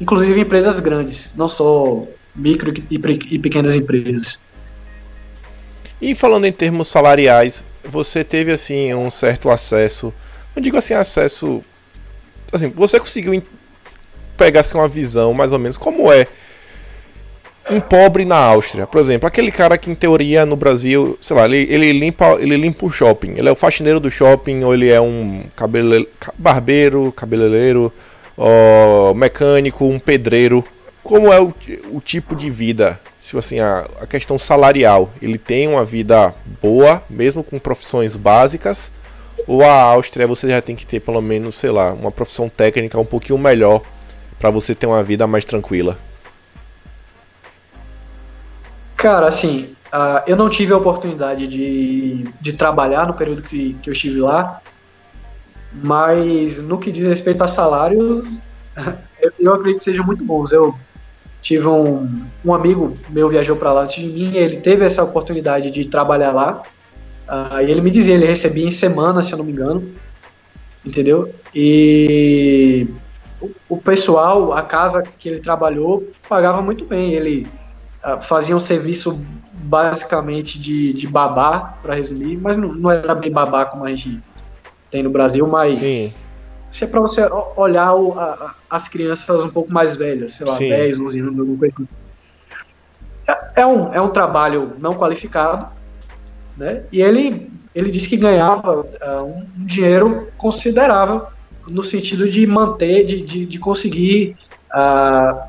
inclusive 0.00 0.40
empresas 0.40 0.80
grandes, 0.80 1.36
não 1.36 1.46
só 1.46 2.06
micro 2.36 2.72
e 2.90 3.38
pequenas 3.38 3.74
empresas. 3.74 4.46
E 6.00 6.14
falando 6.14 6.44
em 6.44 6.52
termos 6.52 6.88
salariais, 6.88 7.64
você 7.82 8.22
teve 8.22 8.52
assim 8.52 8.92
um 8.94 9.10
certo 9.10 9.50
acesso, 9.50 10.12
não 10.54 10.62
digo 10.62 10.76
assim 10.76 10.94
acesso, 10.94 11.64
assim, 12.52 12.68
você 12.68 13.00
conseguiu 13.00 13.42
pegar 14.36 14.60
assim, 14.60 14.76
uma 14.76 14.88
visão 14.88 15.32
mais 15.32 15.52
ou 15.52 15.58
menos 15.58 15.78
como 15.78 16.12
é 16.12 16.26
um 17.68 17.80
pobre 17.80 18.24
na 18.24 18.36
Áustria, 18.36 18.86
por 18.86 19.00
exemplo, 19.00 19.26
aquele 19.26 19.50
cara 19.50 19.76
que 19.76 19.90
em 19.90 19.94
teoria 19.94 20.46
no 20.46 20.54
Brasil, 20.54 21.18
sei 21.20 21.34
lá, 21.34 21.46
ele, 21.46 21.66
ele 21.68 21.92
limpa 21.92 22.36
ele 22.38 22.56
limpa 22.56 22.86
o 22.86 22.90
shopping, 22.90 23.34
ele 23.36 23.48
é 23.48 23.52
o 23.52 23.56
faxineiro 23.56 23.98
do 23.98 24.10
shopping 24.10 24.62
ou 24.62 24.74
ele 24.74 24.88
é 24.88 25.00
um 25.00 25.44
cabele, 25.56 26.08
barbeiro, 26.38 27.10
cabeleireiro, 27.10 27.92
ó, 28.36 29.14
mecânico, 29.14 29.84
um 29.86 29.98
pedreiro 29.98 30.62
como 31.06 31.32
é 31.32 31.40
o, 31.40 31.54
o 31.92 32.00
tipo 32.00 32.34
de 32.34 32.50
vida, 32.50 33.00
se 33.22 33.38
assim, 33.38 33.60
a, 33.60 33.86
a 34.00 34.06
questão 34.08 34.36
salarial, 34.36 35.12
ele 35.22 35.38
tem 35.38 35.68
uma 35.68 35.84
vida 35.84 36.34
boa, 36.60 37.00
mesmo 37.08 37.44
com 37.44 37.60
profissões 37.60 38.16
básicas, 38.16 38.90
ou 39.46 39.62
a 39.62 39.82
Áustria 39.82 40.26
você 40.26 40.50
já 40.50 40.60
tem 40.60 40.74
que 40.74 40.84
ter 40.84 40.98
pelo 40.98 41.22
menos, 41.22 41.54
sei 41.54 41.70
lá, 41.70 41.92
uma 41.92 42.10
profissão 42.10 42.48
técnica 42.48 42.98
um 42.98 43.04
pouquinho 43.04 43.38
melhor 43.38 43.82
para 44.36 44.50
você 44.50 44.74
ter 44.74 44.86
uma 44.86 45.02
vida 45.04 45.28
mais 45.28 45.44
tranquila? 45.44 45.96
Cara, 48.96 49.28
assim, 49.28 49.76
uh, 49.94 50.22
eu 50.26 50.36
não 50.36 50.50
tive 50.50 50.72
a 50.72 50.76
oportunidade 50.76 51.46
de, 51.46 52.24
de 52.40 52.52
trabalhar 52.54 53.06
no 53.06 53.14
período 53.14 53.42
que, 53.42 53.74
que 53.74 53.88
eu 53.88 53.92
estive 53.92 54.18
lá, 54.18 54.60
mas 55.72 56.60
no 56.60 56.78
que 56.78 56.90
diz 56.90 57.04
respeito 57.04 57.44
a 57.44 57.46
salários, 57.46 58.42
eu, 59.38 59.54
acredito 59.54 59.78
que 59.78 59.84
sejam 59.84 60.04
muito 60.04 60.24
bons. 60.24 60.50
Eu 60.50 60.74
Tive 61.46 61.68
um, 61.68 62.26
um 62.44 62.52
amigo 62.52 62.92
meu 63.08 63.28
viajou 63.28 63.54
para 63.54 63.72
lá 63.72 63.82
antes 63.82 64.02
de 64.02 64.10
mim, 64.10 64.34
ele 64.34 64.56
teve 64.56 64.84
essa 64.84 65.04
oportunidade 65.04 65.70
de 65.70 65.84
trabalhar 65.84 66.32
lá. 66.32 66.60
Uh, 67.28 67.60
e 67.60 67.70
ele 67.70 67.80
me 67.80 67.88
dizia, 67.88 68.16
ele 68.16 68.26
recebia 68.26 68.66
em 68.66 68.72
semana, 68.72 69.22
se 69.22 69.32
eu 69.32 69.38
não 69.38 69.44
me 69.44 69.52
engano, 69.52 69.88
entendeu? 70.84 71.32
E 71.54 72.88
o, 73.40 73.50
o 73.68 73.76
pessoal, 73.76 74.54
a 74.54 74.62
casa 74.62 75.04
que 75.04 75.28
ele 75.28 75.38
trabalhou, 75.38 76.10
pagava 76.28 76.60
muito 76.60 76.84
bem. 76.84 77.12
Ele 77.12 77.46
uh, 78.04 78.20
fazia 78.20 78.56
um 78.56 78.60
serviço 78.60 79.24
basicamente 79.52 80.58
de, 80.58 80.94
de 80.94 81.06
babá, 81.06 81.78
para 81.80 81.94
resumir, 81.94 82.36
mas 82.38 82.56
não, 82.56 82.74
não, 82.74 82.90
era 82.90 83.14
bem 83.14 83.30
babá 83.30 83.66
como 83.66 83.84
a 83.84 83.90
gente 83.90 84.20
tem 84.90 85.00
no 85.00 85.10
Brasil, 85.10 85.46
mas 85.46 85.76
Sim. 85.76 86.12
Isso 86.76 86.84
é 86.84 86.88
para 86.88 87.00
você 87.00 87.26
olhar 87.56 87.94
o, 87.94 88.20
a, 88.20 88.54
as 88.68 88.86
crianças 88.86 89.42
um 89.42 89.48
pouco 89.48 89.72
mais 89.72 89.96
velhas, 89.96 90.32
sei 90.32 90.46
lá, 90.46 90.56
Sim. 90.56 90.68
10, 90.68 91.00
11 91.00 91.20
anos, 91.20 91.38
alguma 91.38 91.58
coisa. 91.58 91.74
Assim. 91.74 91.88
É, 93.26 93.62
é, 93.62 93.66
um, 93.66 93.94
é 93.94 94.00
um 94.02 94.10
trabalho 94.10 94.74
não 94.78 94.92
qualificado, 94.92 95.68
né? 96.54 96.82
E 96.92 97.00
ele, 97.00 97.50
ele 97.74 97.90
disse 97.90 98.10
que 98.10 98.18
ganhava 98.18 98.80
uh, 98.82 99.22
um 99.24 99.46
dinheiro 99.64 100.28
considerável 100.36 101.26
no 101.66 101.82
sentido 101.82 102.28
de 102.28 102.46
manter, 102.46 103.06
de, 103.06 103.22
de, 103.22 103.46
de 103.46 103.58
conseguir 103.58 104.36
uh, 104.70 105.40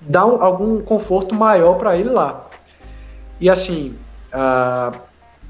dar 0.00 0.26
um, 0.26 0.40
algum 0.40 0.80
conforto 0.80 1.34
maior 1.34 1.74
para 1.74 1.96
ele 1.96 2.10
lá. 2.10 2.48
E 3.40 3.50
assim, 3.50 3.98
uh, 4.32 4.96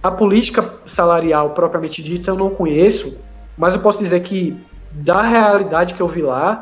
a 0.03 0.11
política 0.11 0.73
salarial 0.87 1.51
propriamente 1.51 2.03
dita 2.03 2.31
eu 2.31 2.35
não 2.35 2.49
conheço, 2.49 3.28
mas 3.59 3.75
eu 3.75 3.81
posso 3.81 3.99
dizer 3.99 4.21
que, 4.21 4.59
da 4.93 5.21
realidade 5.21 5.95
que 5.95 6.01
eu 6.01 6.09
vi 6.09 6.23
lá, 6.23 6.61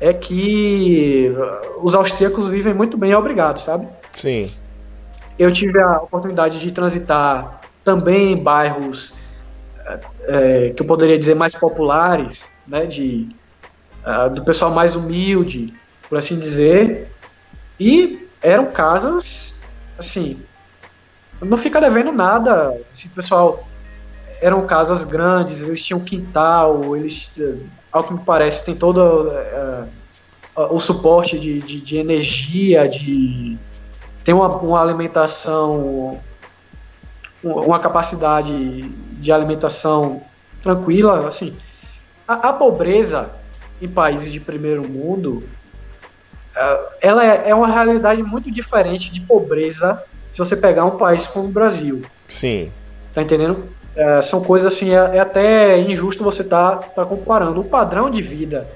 é 0.00 0.12
que 0.12 1.32
os 1.80 1.94
austríacos 1.94 2.48
vivem 2.48 2.74
muito 2.74 2.96
bem, 2.96 3.14
obrigado, 3.14 3.58
sabe? 3.58 3.88
Sim. 4.12 4.52
Eu 5.38 5.52
tive 5.52 5.80
a 5.80 5.98
oportunidade 5.98 6.58
de 6.58 6.70
transitar 6.72 7.60
também 7.84 8.32
em 8.32 8.36
bairros 8.36 9.14
é, 10.26 10.72
que 10.76 10.82
eu 10.82 10.86
poderia 10.86 11.18
dizer 11.18 11.34
mais 11.34 11.54
populares, 11.54 12.44
né, 12.66 12.86
de, 12.86 13.28
uh, 14.04 14.28
do 14.34 14.44
pessoal 14.44 14.72
mais 14.72 14.94
humilde, 14.94 15.72
por 16.08 16.18
assim 16.18 16.38
dizer, 16.38 17.10
e 17.80 18.28
eram 18.42 18.66
casas, 18.66 19.58
assim, 19.98 20.42
não 21.40 21.56
fica 21.56 21.80
devendo 21.80 22.12
nada, 22.12 22.78
assim, 22.92 23.08
pessoal 23.08 23.67
eram 24.40 24.66
casas 24.66 25.04
grandes, 25.04 25.62
eles 25.62 25.84
tinham 25.84 26.00
quintal, 26.00 26.96
eles, 26.96 27.32
ao 27.90 28.04
que 28.04 28.12
me 28.12 28.20
parece, 28.20 28.64
tem 28.64 28.74
todo 28.74 29.28
uh, 29.28 29.88
o 30.70 30.80
suporte 30.80 31.38
de, 31.38 31.60
de, 31.60 31.80
de, 31.80 31.96
energia, 31.96 32.88
de 32.88 33.58
tem 34.24 34.34
uma, 34.34 34.48
uma 34.48 34.80
alimentação, 34.80 36.20
uma 37.42 37.78
capacidade 37.78 38.82
de 38.82 39.32
alimentação 39.32 40.22
tranquila, 40.62 41.26
assim. 41.26 41.56
a, 42.26 42.48
a 42.48 42.52
pobreza 42.52 43.30
em 43.80 43.88
países 43.88 44.32
de 44.32 44.40
primeiro 44.40 44.88
mundo, 44.88 45.44
uh, 46.56 46.92
ela 47.00 47.24
é, 47.24 47.50
é, 47.50 47.54
uma 47.54 47.68
realidade 47.68 48.22
muito 48.22 48.50
diferente 48.50 49.12
de 49.12 49.20
pobreza 49.20 50.02
se 50.32 50.38
você 50.38 50.56
pegar 50.56 50.84
um 50.84 50.96
país 50.96 51.26
como 51.26 51.46
o 51.48 51.52
Brasil. 51.52 52.02
Sim. 52.26 52.72
Tá 53.14 53.22
entendendo? 53.22 53.64
Uh, 53.98 54.22
são 54.22 54.44
coisas 54.44 54.72
assim, 54.72 54.90
é, 54.90 55.16
é, 55.16 55.18
até 55.18 55.76
injusto 55.80 56.22
você 56.22 56.44
tá, 56.44 56.76
tá 56.76 57.04
comparando. 57.04 57.60
O 57.60 57.64
padrão 57.64 58.08
de 58.08 58.22
vida 58.22 58.68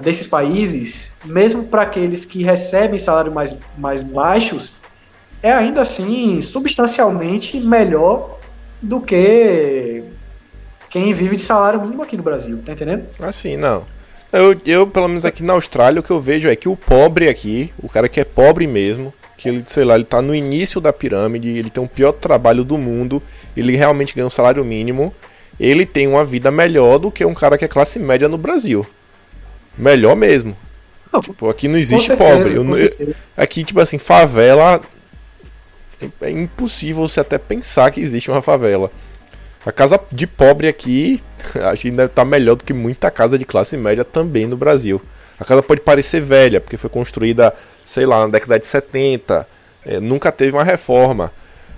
desses 0.00 0.28
países, 0.28 1.12
mesmo 1.24 1.64
para 1.64 1.82
aqueles 1.82 2.24
que 2.24 2.44
recebem 2.44 2.96
salários 2.96 3.34
mais, 3.34 3.58
mais 3.76 4.04
baixos, 4.04 4.76
é 5.42 5.52
ainda 5.52 5.80
assim 5.80 6.40
substancialmente 6.40 7.58
melhor 7.58 8.38
do 8.80 9.00
que 9.00 10.04
quem 10.88 11.12
vive 11.12 11.36
de 11.36 11.42
salário 11.42 11.82
mínimo 11.82 12.04
aqui 12.04 12.16
no 12.16 12.22
Brasil, 12.22 12.62
tá 12.64 12.72
entendendo? 12.72 13.06
Assim, 13.20 13.56
não. 13.56 13.82
Eu, 14.32 14.56
eu, 14.64 14.86
pelo 14.86 15.08
menos 15.08 15.24
aqui 15.24 15.42
na 15.42 15.54
Austrália, 15.54 16.00
o 16.00 16.02
que 16.04 16.10
eu 16.10 16.20
vejo 16.20 16.48
é 16.48 16.54
que 16.54 16.68
o 16.68 16.76
pobre 16.76 17.28
aqui, 17.28 17.72
o 17.82 17.88
cara 17.88 18.08
que 18.08 18.20
é 18.20 18.24
pobre 18.24 18.66
mesmo, 18.66 19.12
que 19.38 19.48
ele, 19.48 19.62
sei 19.64 19.84
lá, 19.84 19.94
ele 19.94 20.04
tá 20.04 20.20
no 20.20 20.34
início 20.34 20.80
da 20.80 20.92
pirâmide, 20.92 21.48
ele 21.48 21.70
tem 21.70 21.82
o 21.82 21.88
pior 21.88 22.10
trabalho 22.10 22.64
do 22.64 22.76
mundo, 22.76 23.22
ele 23.56 23.76
realmente 23.76 24.12
ganha 24.12 24.26
um 24.26 24.30
salário 24.30 24.64
mínimo, 24.64 25.14
ele 25.58 25.86
tem 25.86 26.08
uma 26.08 26.24
vida 26.24 26.50
melhor 26.50 26.98
do 26.98 27.10
que 27.10 27.24
um 27.24 27.32
cara 27.32 27.56
que 27.56 27.64
é 27.64 27.68
classe 27.68 28.00
média 28.00 28.28
no 28.28 28.36
Brasil. 28.36 28.84
Melhor 29.78 30.16
mesmo. 30.16 30.56
Não, 31.12 31.20
tipo, 31.20 31.48
aqui 31.48 31.68
não 31.68 31.78
existe 31.78 32.08
certeza, 32.08 32.36
pobre. 32.36 32.54
Eu, 32.54 33.14
aqui, 33.36 33.62
tipo 33.62 33.80
assim, 33.80 33.96
favela. 33.96 34.80
É 36.20 36.30
impossível 36.30 37.08
você 37.08 37.20
até 37.20 37.38
pensar 37.38 37.90
que 37.92 38.00
existe 38.00 38.30
uma 38.30 38.42
favela. 38.42 38.90
A 39.64 39.70
casa 39.72 40.00
de 40.10 40.26
pobre 40.26 40.66
aqui, 40.66 41.22
acho 41.70 41.82
que 41.82 41.90
deve 41.90 42.04
estar 42.04 42.22
tá 42.22 42.24
melhor 42.24 42.56
do 42.56 42.64
que 42.64 42.72
muita 42.72 43.10
casa 43.10 43.38
de 43.38 43.44
classe 43.44 43.76
média 43.76 44.04
também 44.04 44.46
no 44.46 44.56
Brasil. 44.56 45.00
A 45.38 45.44
casa 45.44 45.62
pode 45.62 45.80
parecer 45.80 46.20
velha, 46.20 46.60
porque 46.60 46.76
foi 46.76 46.90
construída, 46.90 47.54
sei 47.88 48.04
lá, 48.04 48.20
na 48.20 48.28
década 48.28 48.58
de 48.58 48.66
70, 48.66 49.48
é, 49.84 49.98
nunca 49.98 50.30
teve 50.30 50.54
uma 50.54 50.62
reforma. 50.62 51.32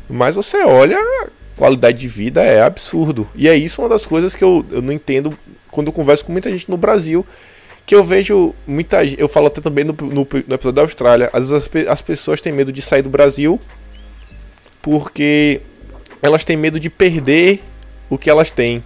Mas 0.08 0.34
você 0.34 0.64
olha, 0.64 0.98
a 0.98 1.28
qualidade 1.56 1.98
de 1.98 2.08
vida 2.08 2.42
é 2.42 2.60
absurdo. 2.60 3.28
E 3.36 3.48
é 3.48 3.54
isso 3.54 3.80
uma 3.80 3.88
das 3.88 4.04
coisas 4.04 4.34
que 4.34 4.42
eu, 4.42 4.66
eu 4.72 4.82
não 4.82 4.92
entendo 4.92 5.32
quando 5.70 5.86
eu 5.86 5.92
converso 5.92 6.24
com 6.24 6.32
muita 6.32 6.50
gente 6.50 6.68
no 6.68 6.76
Brasil. 6.76 7.24
Que 7.86 7.94
eu 7.94 8.02
vejo 8.02 8.52
muita 8.66 9.04
Eu 9.04 9.28
falo 9.28 9.46
até 9.46 9.60
também 9.60 9.84
no, 9.84 9.92
no, 9.92 10.08
no 10.08 10.24
episódio 10.26 10.72
da 10.72 10.82
Austrália. 10.82 11.30
Às 11.32 11.50
vezes 11.50 11.70
as, 11.72 11.86
as 11.88 12.02
pessoas 12.02 12.40
têm 12.40 12.52
medo 12.52 12.72
de 12.72 12.82
sair 12.82 13.02
do 13.02 13.08
Brasil 13.08 13.60
porque 14.82 15.60
elas 16.20 16.44
têm 16.44 16.56
medo 16.56 16.80
de 16.80 16.90
perder 16.90 17.62
o 18.08 18.18
que 18.18 18.28
elas 18.28 18.50
têm. 18.50 18.82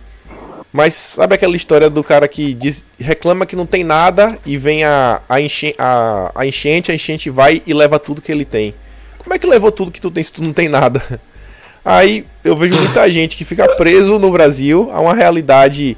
Mas 0.76 0.94
sabe 0.94 1.36
aquela 1.36 1.54
história 1.54 1.88
do 1.88 2.02
cara 2.02 2.26
que 2.26 2.52
diz, 2.52 2.84
reclama 2.98 3.46
que 3.46 3.54
não 3.54 3.64
tem 3.64 3.84
nada 3.84 4.36
e 4.44 4.58
vem 4.58 4.82
a, 4.82 5.22
a, 5.28 5.40
enche, 5.40 5.72
a, 5.78 6.32
a 6.34 6.44
enchente, 6.44 6.90
a 6.90 6.94
enchente 6.96 7.30
vai 7.30 7.62
e 7.64 7.72
leva 7.72 7.96
tudo 7.96 8.20
que 8.20 8.32
ele 8.32 8.44
tem. 8.44 8.74
Como 9.18 9.32
é 9.32 9.38
que 9.38 9.46
levou 9.46 9.70
tudo 9.70 9.92
que 9.92 10.00
tu 10.00 10.10
tem 10.10 10.24
se 10.24 10.32
tu 10.32 10.42
não 10.42 10.52
tem 10.52 10.68
nada? 10.68 11.00
Aí 11.84 12.24
eu 12.42 12.56
vejo 12.56 12.76
muita 12.76 13.06
gente 13.08 13.36
que 13.36 13.44
fica 13.44 13.76
preso 13.76 14.18
no 14.18 14.32
Brasil 14.32 14.90
a 14.92 15.00
uma 15.00 15.14
realidade. 15.14 15.96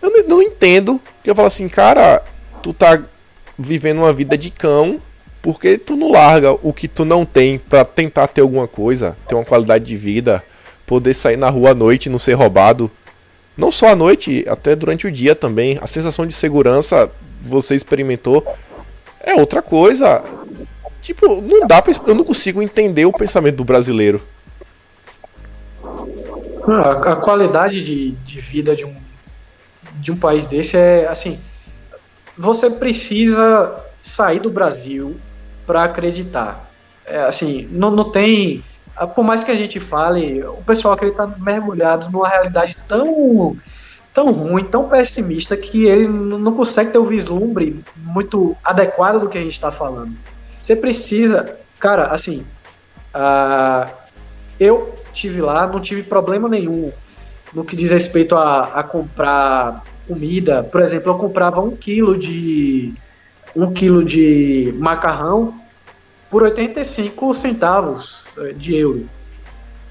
Eu 0.00 0.10
não, 0.10 0.28
não 0.28 0.42
entendo. 0.42 0.98
Que 1.22 1.28
eu 1.28 1.34
falo 1.34 1.48
assim, 1.48 1.68
cara, 1.68 2.22
tu 2.62 2.72
tá 2.72 2.98
vivendo 3.58 3.98
uma 3.98 4.14
vida 4.14 4.38
de 4.38 4.50
cão 4.50 4.98
porque 5.42 5.76
tu 5.76 5.94
não 5.94 6.10
larga 6.10 6.52
o 6.66 6.72
que 6.72 6.88
tu 6.88 7.04
não 7.04 7.26
tem 7.26 7.58
para 7.58 7.84
tentar 7.84 8.28
ter 8.28 8.40
alguma 8.40 8.66
coisa, 8.66 9.14
ter 9.28 9.34
uma 9.34 9.44
qualidade 9.44 9.84
de 9.84 9.96
vida 9.98 10.42
poder 10.86 11.12
sair 11.12 11.36
na 11.36 11.50
rua 11.50 11.72
à 11.72 11.74
noite 11.74 12.06
e 12.06 12.08
não 12.08 12.18
ser 12.18 12.32
roubado. 12.32 12.90
Não 13.56 13.70
só 13.70 13.88
à 13.88 13.96
noite, 13.96 14.44
até 14.48 14.76
durante 14.76 15.06
o 15.06 15.12
dia 15.12 15.34
também. 15.34 15.78
A 15.80 15.86
sensação 15.86 16.26
de 16.26 16.34
segurança 16.34 17.10
você 17.40 17.74
experimentou 17.74 18.46
é 19.20 19.34
outra 19.34 19.62
coisa. 19.62 20.22
Tipo, 21.00 21.40
não 21.40 21.66
dá 21.66 21.80
pra, 21.80 21.94
eu 22.06 22.14
não 22.14 22.24
consigo 22.24 22.60
entender 22.60 23.06
o 23.06 23.12
pensamento 23.12 23.56
do 23.56 23.64
brasileiro. 23.64 24.22
A, 26.66 27.16
qualidade 27.16 27.82
de, 27.82 28.10
de 28.10 28.40
vida 28.40 28.74
de 28.74 28.84
um, 28.84 28.94
de 29.94 30.10
um 30.10 30.16
país 30.16 30.46
desse 30.46 30.76
é 30.76 31.06
assim. 31.08 31.38
Você 32.36 32.68
precisa 32.70 33.84
sair 34.02 34.40
do 34.40 34.50
Brasil 34.50 35.16
para 35.66 35.84
acreditar. 35.84 36.70
É, 37.06 37.20
assim, 37.20 37.68
não, 37.70 37.90
não 37.90 38.10
tem 38.10 38.64
por 39.14 39.24
mais 39.24 39.44
que 39.44 39.50
a 39.50 39.54
gente 39.54 39.78
fale, 39.78 40.42
o 40.44 40.62
pessoal 40.62 40.94
acredita 40.94 41.26
mergulhado 41.38 42.10
numa 42.10 42.28
realidade 42.28 42.76
tão 42.88 43.56
tão 44.14 44.32
ruim, 44.32 44.64
tão 44.64 44.88
pessimista 44.88 45.54
que 45.58 45.84
ele 45.84 46.08
não 46.08 46.54
consegue 46.54 46.90
ter 46.90 46.96
o 46.96 47.02
um 47.02 47.06
vislumbre 47.06 47.84
muito 47.98 48.56
adequado 48.64 49.20
do 49.20 49.28
que 49.28 49.36
a 49.36 49.42
gente 49.42 49.52
está 49.52 49.70
falando. 49.70 50.16
Você 50.56 50.74
precisa, 50.74 51.58
cara, 51.78 52.04
assim, 52.04 52.46
uh, 53.14 53.90
eu 54.58 54.94
tive 55.12 55.42
lá, 55.42 55.66
não 55.66 55.80
tive 55.80 56.02
problema 56.02 56.48
nenhum 56.48 56.90
no 57.52 57.62
que 57.62 57.76
diz 57.76 57.90
respeito 57.90 58.34
a, 58.34 58.64
a 58.64 58.82
comprar 58.82 59.84
comida. 60.08 60.62
Por 60.62 60.80
exemplo, 60.80 61.12
eu 61.12 61.18
comprava 61.18 61.60
um 61.60 61.76
quilo 61.76 62.18
de 62.18 62.94
um 63.54 63.70
quilo 63.72 64.02
de 64.02 64.74
macarrão 64.78 65.60
por 66.30 66.42
85 66.42 67.34
centavos 67.34 68.22
eh, 68.38 68.52
de 68.52 68.76
euro. 68.76 69.08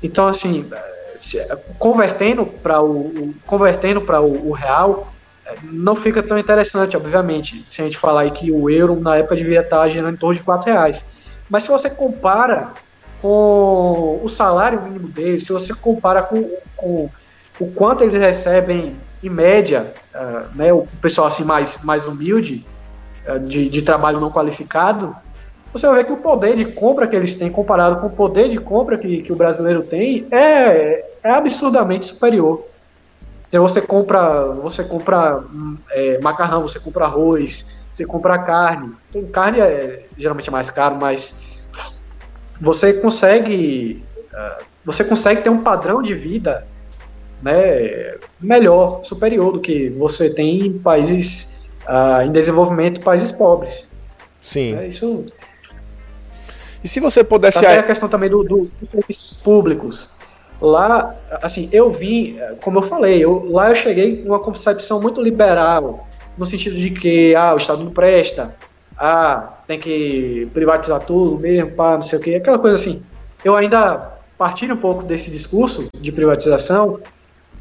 Então, 0.04 0.28
assim, 0.28 0.70
se, 1.16 1.38
convertendo 1.80 2.46
para 2.46 2.82
o, 2.82 3.34
convertendo 3.46 4.02
para 4.02 4.22
o, 4.22 4.50
o, 4.50 4.52
real, 4.52 5.12
eh, 5.46 5.56
não 5.64 5.96
fica 5.96 6.22
tão 6.22 6.38
interessante, 6.38 6.98
obviamente, 6.98 7.64
se 7.68 7.82
a 7.82 7.86
gente 7.86 7.98
falar 7.98 8.22
aí 8.22 8.32
que 8.32 8.52
o 8.52 8.70
euro 8.70 9.00
na 9.00 9.18
época 9.18 9.36
devia 9.36 9.62
estar 9.62 9.88
gerando 9.90 10.16
em 10.16 10.18
torno 10.18 10.36
de 10.36 10.44
4 10.44 10.72
reais. 10.72 11.06
Mas 11.50 11.64
se 11.64 11.70
você 11.70 11.90
compara 11.90 12.72
com 13.22 14.20
o 14.24 14.30
salário 14.30 14.82
mínimo 14.82 15.08
deles, 15.08 15.46
se 15.46 15.54
você 15.54 15.74
compara 15.74 16.22
com, 16.22 16.50
com 16.76 17.10
o 17.60 17.72
quanto 17.72 18.04
eles 18.04 18.20
recebem 18.20 18.96
em 19.24 19.30
média, 19.30 19.94
uh, 20.14 20.56
né, 20.56 20.74
o 20.74 20.88
pessoal 21.02 21.28
assim 21.28 21.44
mais, 21.44 21.84
mais 21.84 22.08
humilde, 22.08 22.66
uh, 23.28 23.40
de, 23.40 23.70
de 23.70 23.82
trabalho 23.82 24.20
não 24.20 24.32
qualificado, 24.32 25.16
você 25.78 25.88
vai 25.88 25.98
ver 25.98 26.06
que 26.06 26.14
o 26.14 26.18
poder 26.18 26.56
de 26.56 26.64
compra 26.64 27.06
que 27.06 27.18
eles 27.18 27.36
têm 27.36 27.52
comparado 27.52 28.00
com 28.00 28.08
o 28.08 28.10
poder 28.10 28.50
de 28.50 28.58
compra 28.58 28.98
que, 28.98 29.22
que 29.22 29.34
o 29.34 29.36
brasileiro 29.36 29.84
tem 29.84 30.26
é, 30.32 31.06
é 31.22 31.30
absurdamente 31.30 32.06
superior. 32.06 32.66
Então 33.50 33.62
você 33.62 33.82
compra, 33.82 34.46
você 34.54 34.86
compra 34.86 35.44
é, 35.92 36.18
macarrão, 36.22 36.62
você 36.62 36.80
compra 36.80 37.04
arroz, 37.04 37.78
você 37.92 38.06
compra 38.06 38.40
carne. 38.40 38.92
Então, 39.10 39.26
carne 39.26 39.60
é 39.60 40.06
geralmente 40.18 40.50
mais 40.50 40.70
caro, 40.70 40.96
mas 40.96 41.44
você 42.62 42.94
consegue 42.94 44.02
uh, 44.32 44.64
você 44.86 45.04
consegue 45.04 45.42
ter 45.42 45.50
um 45.50 45.62
padrão 45.62 46.02
de 46.02 46.14
vida 46.14 46.66
né, 47.42 48.16
melhor, 48.40 49.04
superior 49.04 49.52
do 49.52 49.60
que 49.60 49.90
você 49.90 50.34
tem 50.34 50.68
em 50.68 50.80
países 50.80 51.62
uh, 51.84 52.22
em 52.22 52.32
desenvolvimento, 52.32 53.02
países 53.02 53.30
pobres. 53.30 53.90
Sim. 54.40 54.76
É, 54.76 54.88
isso 54.88 55.26
e 56.86 56.88
se 56.88 57.00
você 57.00 57.24
pudesse. 57.24 57.58
Até 57.58 57.80
a 57.80 57.84
questão 57.84 58.08
também 58.08 58.30
do, 58.30 58.44
do, 58.44 58.72
dos 58.80 58.90
serviços 58.90 59.42
públicos. 59.42 60.14
Lá, 60.62 61.16
assim, 61.42 61.68
eu 61.72 61.90
vi, 61.90 62.40
como 62.62 62.78
eu 62.78 62.84
falei, 62.84 63.24
eu, 63.24 63.50
lá 63.52 63.70
eu 63.70 63.76
cheguei 63.76 64.18
com 64.18 64.30
uma 64.30 64.40
concepção 64.40 65.02
muito 65.02 65.20
liberal, 65.20 66.08
no 66.38 66.46
sentido 66.46 66.78
de 66.78 66.92
que 66.92 67.36
ah, 67.36 67.56
o 67.56 67.58
Estado 67.58 67.84
não 67.84 67.92
presta, 67.92 68.56
ah, 68.98 69.56
tem 69.68 69.80
que 69.80 70.48
privatizar 70.54 71.02
tudo 71.02 71.40
mesmo, 71.40 71.72
pá, 71.72 71.96
não 71.96 72.04
sei 72.04 72.20
o 72.20 72.22
quê, 72.22 72.36
aquela 72.36 72.60
coisa 72.60 72.76
assim. 72.76 73.04
Eu 73.44 73.56
ainda 73.56 74.14
partilho 74.38 74.76
um 74.76 74.80
pouco 74.80 75.04
desse 75.04 75.32
discurso 75.32 75.90
de 76.00 76.12
privatização, 76.12 77.00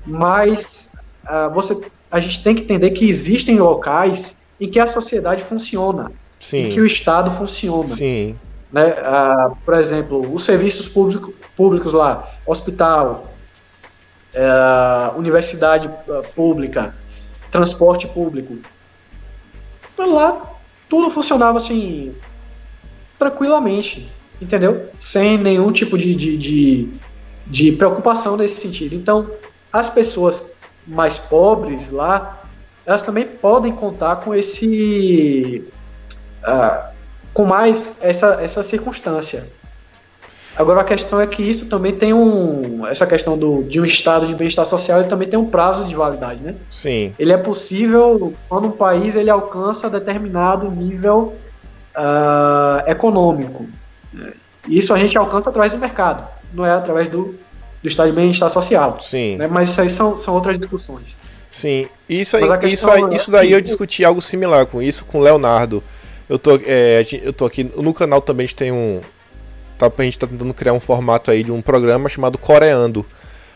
mas 0.06 0.92
ah, 1.26 1.48
você, 1.48 1.90
a 2.10 2.20
gente 2.20 2.44
tem 2.44 2.54
que 2.54 2.62
entender 2.62 2.90
que 2.90 3.08
existem 3.08 3.58
locais 3.58 4.42
em 4.60 4.70
que 4.70 4.78
a 4.78 4.87
sociedade 4.87 5.42
funciona, 5.42 6.12
Sim. 6.38 6.58
em 6.58 6.70
que 6.70 6.80
o 6.80 6.87
Estado 6.87 7.30
funciona. 7.32 7.88
Sim. 7.88 8.37
Né? 8.74 8.92
Ah, 9.04 9.52
por 9.64 9.74
exemplo, 9.74 10.34
os 10.34 10.44
serviços 10.44 10.88
público, 10.88 11.32
públicos 11.56 11.92
lá, 11.92 12.28
hospital, 12.44 13.22
é, 14.32 14.42
universidade 15.16 15.88
ah, 16.10 16.22
pública, 16.34 16.92
transporte 17.52 18.08
público. 18.08 18.58
Lá 19.96 20.42
tudo 20.88 21.08
funcionava 21.08 21.56
assim 21.56 22.16
tranquilamente, 23.16 24.10
entendeu? 24.42 24.88
Sem 24.98 25.38
nenhum 25.38 25.70
tipo 25.70 25.96
de, 25.96 26.12
de, 26.16 26.37
de, 26.37 26.88
de 27.46 27.72
preocupação 27.72 28.37
nesse 28.37 28.60
sentido. 28.60 28.96
Então, 28.96 29.30
as 29.72 29.88
pessoas 29.88 30.56
mais 30.84 31.16
pobres 31.16 31.92
lá, 31.92 32.42
elas 32.84 33.02
também 33.02 33.24
podem 33.24 33.70
contar 33.70 34.16
com 34.16 34.34
esse 34.34 35.64
uh, 36.42 36.93
com 37.34 37.44
mais 37.44 37.98
essa, 38.00 38.38
essa 38.40 38.62
circunstância. 38.62 39.44
Agora 40.56 40.82
a 40.82 40.84
questão 40.84 41.20
é 41.20 41.26
que 41.26 41.42
isso 41.42 41.68
também 41.68 41.92
tem 41.92 42.14
um. 42.14 42.86
Essa 42.86 43.06
questão 43.06 43.36
do, 43.36 43.64
de 43.64 43.80
um 43.80 43.84
estado 43.84 44.24
de 44.24 44.34
bem-estar 44.34 44.64
social 44.64 45.00
ele 45.00 45.08
também 45.08 45.28
tem 45.28 45.38
um 45.38 45.46
prazo 45.46 45.84
de 45.84 45.96
validade, 45.96 46.40
né? 46.40 46.54
Sim. 46.70 47.12
Ele 47.18 47.32
é 47.32 47.36
possível 47.36 48.32
quando 48.48 48.68
um 48.68 48.70
país 48.70 49.16
ele 49.16 49.28
alcança 49.28 49.90
determinado 49.90 50.70
nível 50.70 51.32
uh, 51.96 52.88
econômico. 52.88 53.66
Isso 54.68 54.94
a 54.94 54.96
gente 54.96 55.18
alcança 55.18 55.50
através 55.50 55.72
do 55.72 55.78
mercado, 55.78 56.24
não 56.52 56.64
é 56.64 56.70
através 56.70 57.08
do, 57.08 57.34
do 57.82 57.88
estado 57.88 58.10
de 58.10 58.14
bem-estar 58.14 58.48
social. 58.48 58.98
Sim. 59.00 59.36
Né? 59.36 59.48
Mas 59.48 59.70
isso 59.70 59.80
aí 59.80 59.90
são, 59.90 60.16
são 60.16 60.34
outras 60.34 60.58
discussões. 60.58 61.16
Sim. 61.50 61.88
Isso, 62.08 62.36
aí, 62.36 62.72
isso, 62.72 62.88
aí, 62.90 63.14
isso 63.14 63.30
daí 63.30 63.52
eu 63.52 63.60
discuti 63.60 64.04
algo 64.04 64.22
similar 64.22 64.66
com 64.66 64.80
isso 64.80 65.04
com 65.04 65.18
o 65.18 65.22
Leonardo. 65.22 65.82
Eu 66.28 66.38
tô, 66.38 66.58
é, 66.64 67.04
eu 67.22 67.32
tô 67.32 67.44
aqui 67.44 67.64
no 67.64 67.92
canal 67.92 68.20
também 68.20 68.44
a 68.44 68.46
gente 68.46 68.56
tem 68.56 68.72
um 68.72 69.00
Tá, 69.78 69.92
a 69.96 70.02
gente 70.02 70.18
tá 70.18 70.26
tentando 70.26 70.54
criar 70.54 70.72
um 70.72 70.80
formato 70.80 71.30
aí 71.30 71.42
de 71.42 71.50
um 71.50 71.60
programa 71.60 72.08
chamado 72.08 72.38
Coreando. 72.38 73.04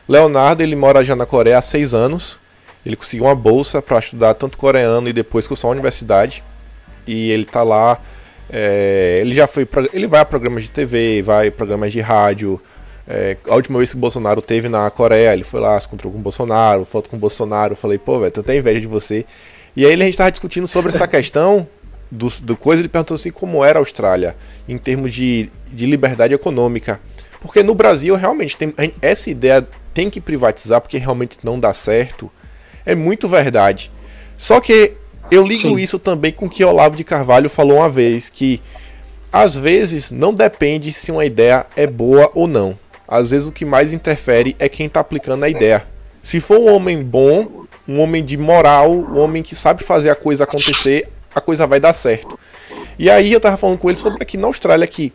Leonardo, 0.08 0.62
ele 0.62 0.74
mora 0.74 1.04
já 1.04 1.14
na 1.14 1.24
Coreia 1.24 1.58
há 1.58 1.62
seis 1.62 1.94
anos. 1.94 2.40
Ele 2.84 2.96
conseguiu 2.96 3.26
uma 3.26 3.34
bolsa 3.34 3.80
para 3.80 3.98
estudar 3.98 4.34
tanto 4.34 4.58
coreano 4.58 5.08
e 5.08 5.12
depois 5.12 5.46
cursar 5.46 5.68
a 5.68 5.72
universidade. 5.72 6.42
E 7.06 7.30
ele 7.30 7.44
tá 7.44 7.62
lá. 7.62 8.00
É, 8.50 9.18
ele 9.20 9.34
já 9.34 9.46
foi. 9.46 9.68
Ele 9.92 10.06
vai 10.06 10.20
a 10.20 10.24
programas 10.24 10.64
de 10.64 10.70
TV, 10.70 11.22
vai 11.22 11.48
a 11.48 11.52
programas 11.52 11.92
de 11.92 12.00
rádio. 12.00 12.60
É, 13.06 13.36
a 13.46 13.54
última 13.54 13.78
vez 13.78 13.90
que 13.92 13.96
o 13.96 14.00
Bolsonaro 14.00 14.42
teve 14.42 14.68
na 14.68 14.90
Coreia, 14.90 15.32
ele 15.32 15.44
foi 15.44 15.60
lá, 15.60 15.78
se 15.78 15.86
encontrou 15.86 16.12
com 16.12 16.18
o 16.18 16.22
Bolsonaro, 16.22 16.84
foto 16.84 17.08
com 17.08 17.16
o 17.16 17.18
Bolsonaro. 17.18 17.76
Falei, 17.76 17.98
pô, 17.98 18.18
velho, 18.18 18.32
tô 18.32 18.40
até 18.40 18.56
inveja 18.56 18.80
de 18.80 18.86
você. 18.86 19.24
E 19.76 19.86
aí 19.86 19.94
a 19.94 19.96
gente 19.96 20.16
tava 20.16 20.30
discutindo 20.30 20.66
sobre 20.66 20.90
essa 20.90 21.06
questão 21.08 21.66
do, 22.10 22.28
do 22.42 22.56
coisa, 22.56 22.80
ele 22.80 22.88
perguntou 22.88 23.14
assim 23.14 23.30
como 23.30 23.64
era 23.64 23.78
a 23.78 23.82
Austrália 23.82 24.36
em 24.68 24.78
termos 24.78 25.12
de, 25.12 25.50
de 25.72 25.86
liberdade 25.86 26.34
econômica. 26.34 27.00
Porque 27.40 27.62
no 27.62 27.74
Brasil, 27.74 28.16
realmente, 28.16 28.56
tem, 28.56 28.74
essa 29.00 29.30
ideia 29.30 29.66
tem 29.94 30.10
que 30.10 30.20
privatizar 30.20 30.80
porque 30.80 30.98
realmente 30.98 31.38
não 31.42 31.58
dá 31.58 31.72
certo. 31.72 32.30
É 32.84 32.94
muito 32.94 33.28
verdade. 33.28 33.90
Só 34.36 34.60
que 34.60 34.94
eu 35.30 35.46
ligo 35.46 35.62
Sim. 35.62 35.76
isso 35.76 35.98
também 35.98 36.32
com 36.32 36.46
o 36.46 36.50
que 36.50 36.64
Olavo 36.64 36.96
de 36.96 37.04
Carvalho 37.04 37.50
falou 37.50 37.78
uma 37.78 37.88
vez, 37.88 38.28
que 38.28 38.62
às 39.32 39.54
vezes 39.54 40.10
não 40.10 40.32
depende 40.32 40.90
se 40.92 41.10
uma 41.10 41.24
ideia 41.24 41.66
é 41.76 41.86
boa 41.86 42.30
ou 42.34 42.46
não. 42.46 42.78
Às 43.06 43.30
vezes 43.30 43.48
o 43.48 43.52
que 43.52 43.64
mais 43.64 43.92
interfere 43.92 44.56
é 44.58 44.68
quem 44.68 44.86
está 44.86 45.00
aplicando 45.00 45.44
a 45.44 45.48
ideia. 45.48 45.84
Se 46.22 46.40
for 46.40 46.58
um 46.58 46.74
homem 46.74 47.02
bom, 47.02 47.64
um 47.86 48.00
homem 48.00 48.24
de 48.24 48.36
moral, 48.36 48.90
um 48.90 49.18
homem 49.18 49.42
que 49.42 49.54
sabe 49.54 49.82
fazer 49.82 50.10
a 50.10 50.14
coisa 50.14 50.44
acontecer, 50.44 51.08
a 51.34 51.40
coisa 51.40 51.66
vai 51.66 51.80
dar 51.80 51.92
certo. 51.92 52.38
E 52.98 53.08
aí 53.08 53.32
eu 53.32 53.40
tava 53.40 53.56
falando 53.56 53.78
com 53.78 53.88
ele 53.88 53.98
sobre 53.98 54.22
aqui 54.22 54.36
na 54.36 54.46
Austrália 54.46 54.86
que 54.86 55.12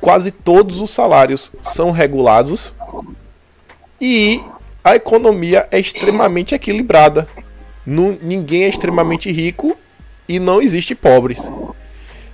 quase 0.00 0.30
todos 0.30 0.80
os 0.80 0.90
salários 0.90 1.52
são 1.62 1.90
regulados 1.90 2.74
e 4.00 4.40
a 4.82 4.94
economia 4.94 5.66
é 5.70 5.78
extremamente 5.78 6.54
equilibrada. 6.54 7.26
Não, 7.86 8.18
ninguém 8.20 8.64
é 8.64 8.68
extremamente 8.68 9.30
rico 9.32 9.76
e 10.28 10.38
não 10.38 10.60
existe 10.60 10.94
pobres. 10.94 11.50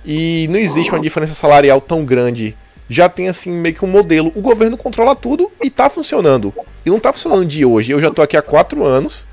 E 0.05 0.47
não 0.49 0.59
existe 0.59 0.91
uma 0.91 0.99
diferença 0.99 1.33
salarial 1.33 1.79
tão 1.79 2.03
grande. 2.03 2.57
Já 2.89 3.07
tem 3.07 3.29
assim 3.29 3.51
meio 3.51 3.73
que 3.73 3.85
um 3.85 3.87
modelo. 3.87 4.31
O 4.35 4.41
governo 4.41 4.77
controla 4.77 5.15
tudo 5.15 5.49
e 5.63 5.69
tá 5.69 5.89
funcionando. 5.89 6.53
E 6.85 6.89
não 6.89 6.99
tá 6.99 7.13
funcionando 7.13 7.45
de 7.45 7.63
hoje. 7.63 7.93
Eu 7.93 8.01
já 8.01 8.11
tô 8.11 8.21
aqui 8.21 8.35
há 8.35 8.41
quatro 8.41 8.83
anos. 8.83 9.25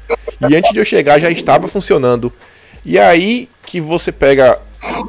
E 0.48 0.54
antes 0.54 0.72
de 0.72 0.78
eu 0.78 0.84
chegar 0.84 1.18
já 1.18 1.30
estava 1.30 1.66
funcionando. 1.66 2.32
E 2.88 2.98
aí 2.98 3.50
que 3.66 3.82
você 3.82 4.10
pega 4.10 4.58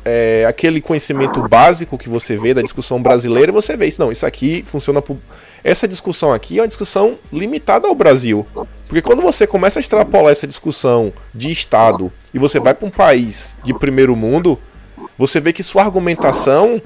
é, 0.03 0.45
aquele 0.45 0.81
conhecimento 0.81 1.41
básico 1.47 1.97
que 1.97 2.09
você 2.09 2.35
vê 2.35 2.53
da 2.53 2.61
discussão 2.61 3.01
brasileira, 3.01 3.53
você 3.53 3.77
vê 3.77 3.87
isso. 3.87 4.01
Não, 4.01 4.11
isso 4.11 4.25
aqui 4.25 4.63
funciona 4.65 5.01
por. 5.01 5.17
Essa 5.63 5.87
discussão 5.87 6.33
aqui 6.33 6.59
é 6.59 6.61
uma 6.61 6.67
discussão 6.67 7.17
limitada 7.31 7.87
ao 7.87 7.95
Brasil. 7.95 8.45
Porque 8.85 9.01
quando 9.01 9.21
você 9.21 9.47
começa 9.47 9.79
a 9.79 9.81
extrapolar 9.81 10.33
essa 10.33 10.45
discussão 10.45 11.13
de 11.33 11.51
Estado 11.51 12.11
e 12.33 12.37
você 12.37 12.59
vai 12.59 12.73
para 12.73 12.85
um 12.85 12.91
país 12.91 13.55
de 13.63 13.73
primeiro 13.73 14.13
mundo, 14.13 14.59
você 15.17 15.39
vê 15.39 15.53
que 15.53 15.63
sua 15.63 15.83
argumentação 15.83 16.81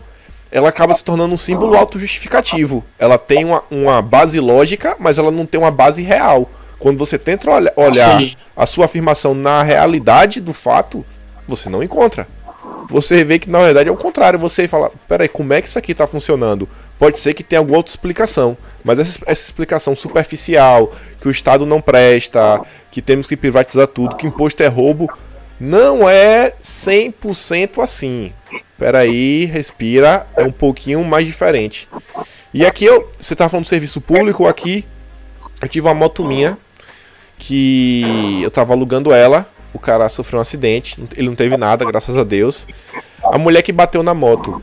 ela 0.51 0.69
acaba 0.69 0.93
se 0.93 1.03
tornando 1.03 1.33
um 1.33 1.37
símbolo 1.39 1.75
autojustificativo. 1.75 2.85
Ela 2.99 3.17
tem 3.17 3.45
uma, 3.45 3.63
uma 3.71 3.99
base 3.99 4.39
lógica, 4.39 4.95
mas 4.99 5.17
ela 5.17 5.31
não 5.31 5.47
tem 5.47 5.59
uma 5.59 5.71
base 5.71 6.03
real. 6.03 6.47
Quando 6.83 6.97
você 6.97 7.17
tenta 7.17 7.49
olha, 7.49 7.71
olhar 7.77 8.19
Sim. 8.19 8.35
a 8.57 8.67
sua 8.67 8.83
afirmação 8.83 9.33
na 9.33 9.63
realidade 9.63 10.41
do 10.41 10.53
fato, 10.53 11.05
você 11.47 11.69
não 11.69 11.81
encontra. 11.81 12.27
Você 12.89 13.23
vê 13.23 13.39
que 13.39 13.49
na 13.49 13.61
verdade 13.61 13.87
é 13.87 13.91
o 13.91 13.95
contrário. 13.95 14.37
Você 14.37 14.67
fala, 14.67 14.91
peraí, 15.07 15.29
como 15.29 15.53
é 15.53 15.61
que 15.61 15.69
isso 15.69 15.79
aqui 15.79 15.93
está 15.93 16.05
funcionando? 16.05 16.67
Pode 16.99 17.19
ser 17.19 17.33
que 17.33 17.41
tenha 17.41 17.61
alguma 17.61 17.77
outra 17.77 17.89
explicação. 17.89 18.57
Mas 18.83 18.99
essa, 18.99 19.23
essa, 19.25 19.45
explicação 19.45 19.95
superficial, 19.95 20.91
que 21.21 21.27
o 21.29 21.31
Estado 21.31 21.65
não 21.65 21.79
presta, 21.79 22.59
que 22.91 23.01
temos 23.01 23.27
que 23.27 23.37
privatizar 23.37 23.87
tudo, 23.87 24.17
que 24.17 24.27
imposto 24.27 24.61
é 24.61 24.67
roubo, 24.67 25.09
não 25.57 26.09
é 26.09 26.51
100% 26.61 27.81
assim. 27.81 28.33
Peraí, 28.77 29.45
respira, 29.45 30.27
é 30.35 30.43
um 30.43 30.51
pouquinho 30.51 31.01
mais 31.05 31.25
diferente. 31.25 31.87
E 32.53 32.65
aqui 32.65 32.83
eu, 32.83 33.09
você 33.17 33.35
está 33.35 33.47
falando 33.47 33.63
de 33.63 33.69
serviço 33.69 34.01
público, 34.01 34.45
aqui 34.45 34.83
eu 35.61 35.69
tive 35.69 35.87
uma 35.87 35.95
moto 35.95 36.25
minha 36.25 36.57
que 37.37 38.41
eu 38.41 38.51
tava 38.51 38.73
alugando 38.73 39.13
ela, 39.13 39.47
o 39.73 39.79
cara 39.79 40.07
sofreu 40.09 40.39
um 40.39 40.41
acidente, 40.41 41.01
ele 41.15 41.27
não 41.27 41.35
teve 41.35 41.57
nada, 41.57 41.83
graças 41.85 42.15
a 42.15 42.23
Deus. 42.23 42.67
A 43.23 43.37
mulher 43.37 43.61
que 43.61 43.71
bateu 43.71 44.03
na 44.03 44.13
moto 44.13 44.61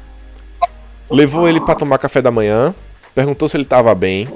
levou 1.11 1.49
ele 1.49 1.61
para 1.61 1.75
tomar 1.75 1.99
café 1.99 2.23
da 2.23 2.31
manhã, 2.31 2.75
perguntou 3.15 3.49
se 3.49 3.57
ele 3.57 3.65
tava 3.65 3.95
bem, 3.95 4.29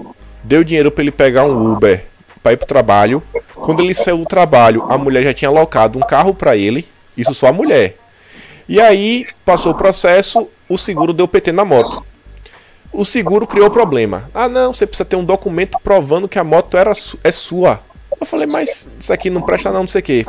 deu 0.42 0.64
dinheiro 0.64 0.90
para 0.90 1.02
ele 1.02 1.12
pegar 1.12 1.44
um 1.44 1.72
Uber 1.72 2.04
para 2.42 2.52
ir 2.52 2.56
pro 2.58 2.66
trabalho. 2.66 3.22
Quando 3.54 3.80
ele 3.80 3.94
saiu 3.94 4.18
do 4.18 4.26
trabalho, 4.26 4.84
a 4.90 4.98
mulher 4.98 5.22
já 5.22 5.32
tinha 5.32 5.48
alocado 5.48 5.98
um 5.98 6.02
carro 6.02 6.34
para 6.34 6.56
ele, 6.56 6.86
isso 7.16 7.32
só 7.32 7.48
a 7.48 7.52
mulher. 7.52 7.96
E 8.68 8.80
aí 8.80 9.26
passou 9.44 9.72
o 9.72 9.76
processo, 9.76 10.48
o 10.68 10.76
seguro 10.76 11.12
deu 11.12 11.26
PT 11.26 11.52
na 11.52 11.64
moto. 11.64 12.04
O 12.92 13.04
seguro 13.04 13.46
criou 13.46 13.70
problema. 13.70 14.30
Ah, 14.32 14.48
não, 14.48 14.72
você 14.72 14.86
precisa 14.86 15.04
ter 15.04 15.16
um 15.16 15.24
documento 15.24 15.78
provando 15.82 16.28
que 16.28 16.38
a 16.38 16.44
moto 16.44 16.76
era 16.76 16.92
é 17.22 17.32
sua. 17.32 17.80
Eu 18.24 18.26
falei, 18.26 18.46
mas 18.46 18.88
isso 18.98 19.12
aqui 19.12 19.28
não 19.28 19.42
presta 19.42 19.70
não, 19.70 19.80
não 19.80 19.86
sei 19.86 20.00
o 20.00 20.02
que. 20.02 20.26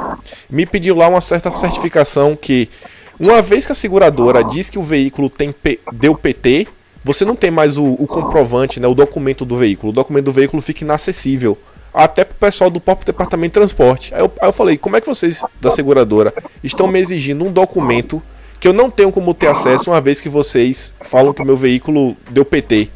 Me 0.49 0.65
pediu 0.65 0.97
lá 0.97 1.07
uma 1.07 1.21
certa 1.21 1.51
certificação 1.53 2.35
que, 2.35 2.69
uma 3.17 3.41
vez 3.41 3.65
que 3.65 3.71
a 3.71 3.75
seguradora 3.75 4.43
diz 4.43 4.69
que 4.69 4.77
o 4.77 4.83
veículo 4.83 5.29
tem 5.29 5.53
P, 5.53 5.79
deu 5.93 6.13
PT, 6.13 6.67
você 7.01 7.23
não 7.23 7.37
tem 7.37 7.49
mais 7.49 7.77
o, 7.77 7.85
o, 7.85 8.05
comprovante, 8.05 8.81
né, 8.81 8.87
o 8.87 8.93
documento 8.93 9.45
do 9.45 9.55
veículo. 9.55 9.93
O 9.93 9.95
documento 9.95 10.25
do 10.25 10.33
veículo 10.33 10.61
fica 10.61 10.83
inacessível. 10.83 11.57
Até 11.93 12.25
pro 12.25 12.35
pessoal 12.35 12.69
do 12.69 12.81
próprio 12.81 13.05
departamento 13.05 13.53
de 13.53 13.59
transporte. 13.61 14.13
Aí 14.13 14.19
eu, 14.19 14.29
aí 14.41 14.49
eu 14.49 14.53
falei, 14.53 14.77
como 14.77 14.97
é 14.97 15.01
que 15.01 15.07
vocês 15.07 15.41
da 15.61 15.71
seguradora 15.71 16.33
estão 16.61 16.87
me 16.87 16.99
exigindo 16.99 17.45
um 17.45 17.51
documento 17.53 18.21
que 18.59 18.67
eu 18.67 18.73
não 18.73 18.91
tenho 18.91 19.09
como 19.09 19.33
ter 19.33 19.47
acesso, 19.47 19.91
uma 19.91 20.01
vez 20.01 20.19
que 20.19 20.27
vocês 20.27 20.93
falam 20.99 21.31
que 21.31 21.41
meu 21.45 21.55
veículo 21.55 22.17
deu 22.29 22.43
PT? 22.43 22.89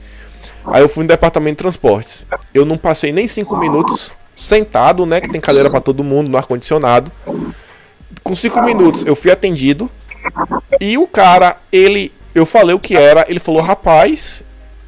Aí 0.66 0.82
eu 0.82 0.90
fui 0.90 1.06
no 1.06 1.08
departamento 1.08 1.54
de 1.56 1.60
transportes. 1.60 2.26
Eu 2.54 2.66
não 2.66 2.78
passei 2.78 3.14
nem 3.14 3.30
cinco 3.30 3.56
minutos 3.56 4.19
sentado, 4.39 5.06
né? 5.06 5.19
Que 5.19 5.30
tem 5.30 5.41
cadeira 5.41 5.69
para 5.69 5.82
todo 5.82 6.04
mundo 6.04 6.30
no 6.30 6.38
ar-condicionado. 6.38 7.12
Com 8.23 8.36
cinco 8.36 8.62
minutos 8.63 9.06
eu 9.06 9.15
fui 9.15 9.32
atendido. 9.32 9.91
E 10.80 10.97
o 10.97 11.06
cara, 11.06 11.58
ele. 11.71 12.12
Eu 12.34 12.45
falei 12.45 12.73
o 12.73 12.80
que 12.80 12.95
era. 12.95 13.25
Ele 13.28 13.39
falou, 13.39 13.62
rapaz, 13.62 14.43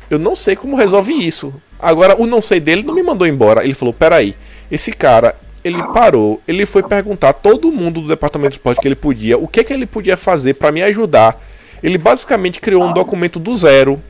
eu 0.10 0.18
não 0.18 0.36
sei 0.36 0.56
como 0.56 0.76
resolve 0.76 1.14
isso. 1.14 1.54
Agora, 1.80 2.20
o 2.20 2.26
não 2.26 2.42
sei 2.42 2.60
dele 2.60 2.84
não 2.84 2.94
me 2.94 3.04
mandou 3.04 3.28
embora. 3.28 3.64
Ele 3.64 3.74
falou, 3.74 3.94
peraí, 3.94 4.36
esse 4.70 4.92
cara, 4.92 5.36
ele 5.64 5.82
parou, 5.92 6.40
ele 6.48 6.66
foi 6.66 6.84
perguntar 6.84 7.30
a 7.30 7.34
todo 7.34 7.72
mundo 7.72 8.02
do 8.02 8.08
departamento 8.08 8.52
de 8.52 8.58
esporte 8.58 8.80
que 8.80 8.88
ele 8.88 8.96
podia, 8.96 9.38
o 9.38 9.48
que 9.48 9.64
que 9.64 9.74
ele 9.74 9.86
podia 9.86 10.16
fazer 10.16 10.54
para 10.54 10.72
me 10.72 10.82
ajudar. 10.84 11.42
Ele 11.82 11.98
basicamente 11.98 12.62
criou 12.62 12.84
um 12.84 12.94
documento 12.94 13.40
do 13.40 13.56
zero, 13.56 14.02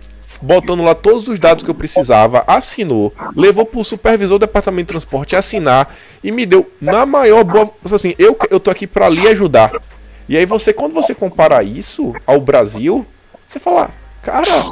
botando 0.42 0.84
lá 0.84 0.94
todos 0.94 1.28
os 1.28 1.40
dados 1.40 1.64
que 1.64 1.70
eu 1.70 1.76
precisava, 1.76 2.44
assinou, 2.46 3.14
levou 3.36 3.66
pro 3.66 3.84
supervisor 3.84 4.38
do 4.38 4.46
departamento 4.46 4.88
de 4.88 4.90
transporte 4.90 5.36
assinar 5.36 5.94
e 6.24 6.32
me 6.32 6.46
deu 6.46 6.72
na 6.80 7.06
maior 7.06 7.44
boa, 7.44 7.72
assim, 7.92 8.14
eu 8.18 8.38
eu 8.50 8.60
tô 8.60 8.70
aqui 8.70 8.86
para 8.86 9.10
lhe 9.10 9.28
ajudar. 9.28 9.72
E 10.30 10.38
aí 10.38 10.46
você 10.46 10.72
quando 10.74 10.94
você 10.94 11.14
compara 11.14 11.64
isso 11.64 12.14
ao 12.26 12.40
Brasil, 12.40 13.06
você 13.46 13.60
fala, 13.60 13.90
cara, 14.22 14.64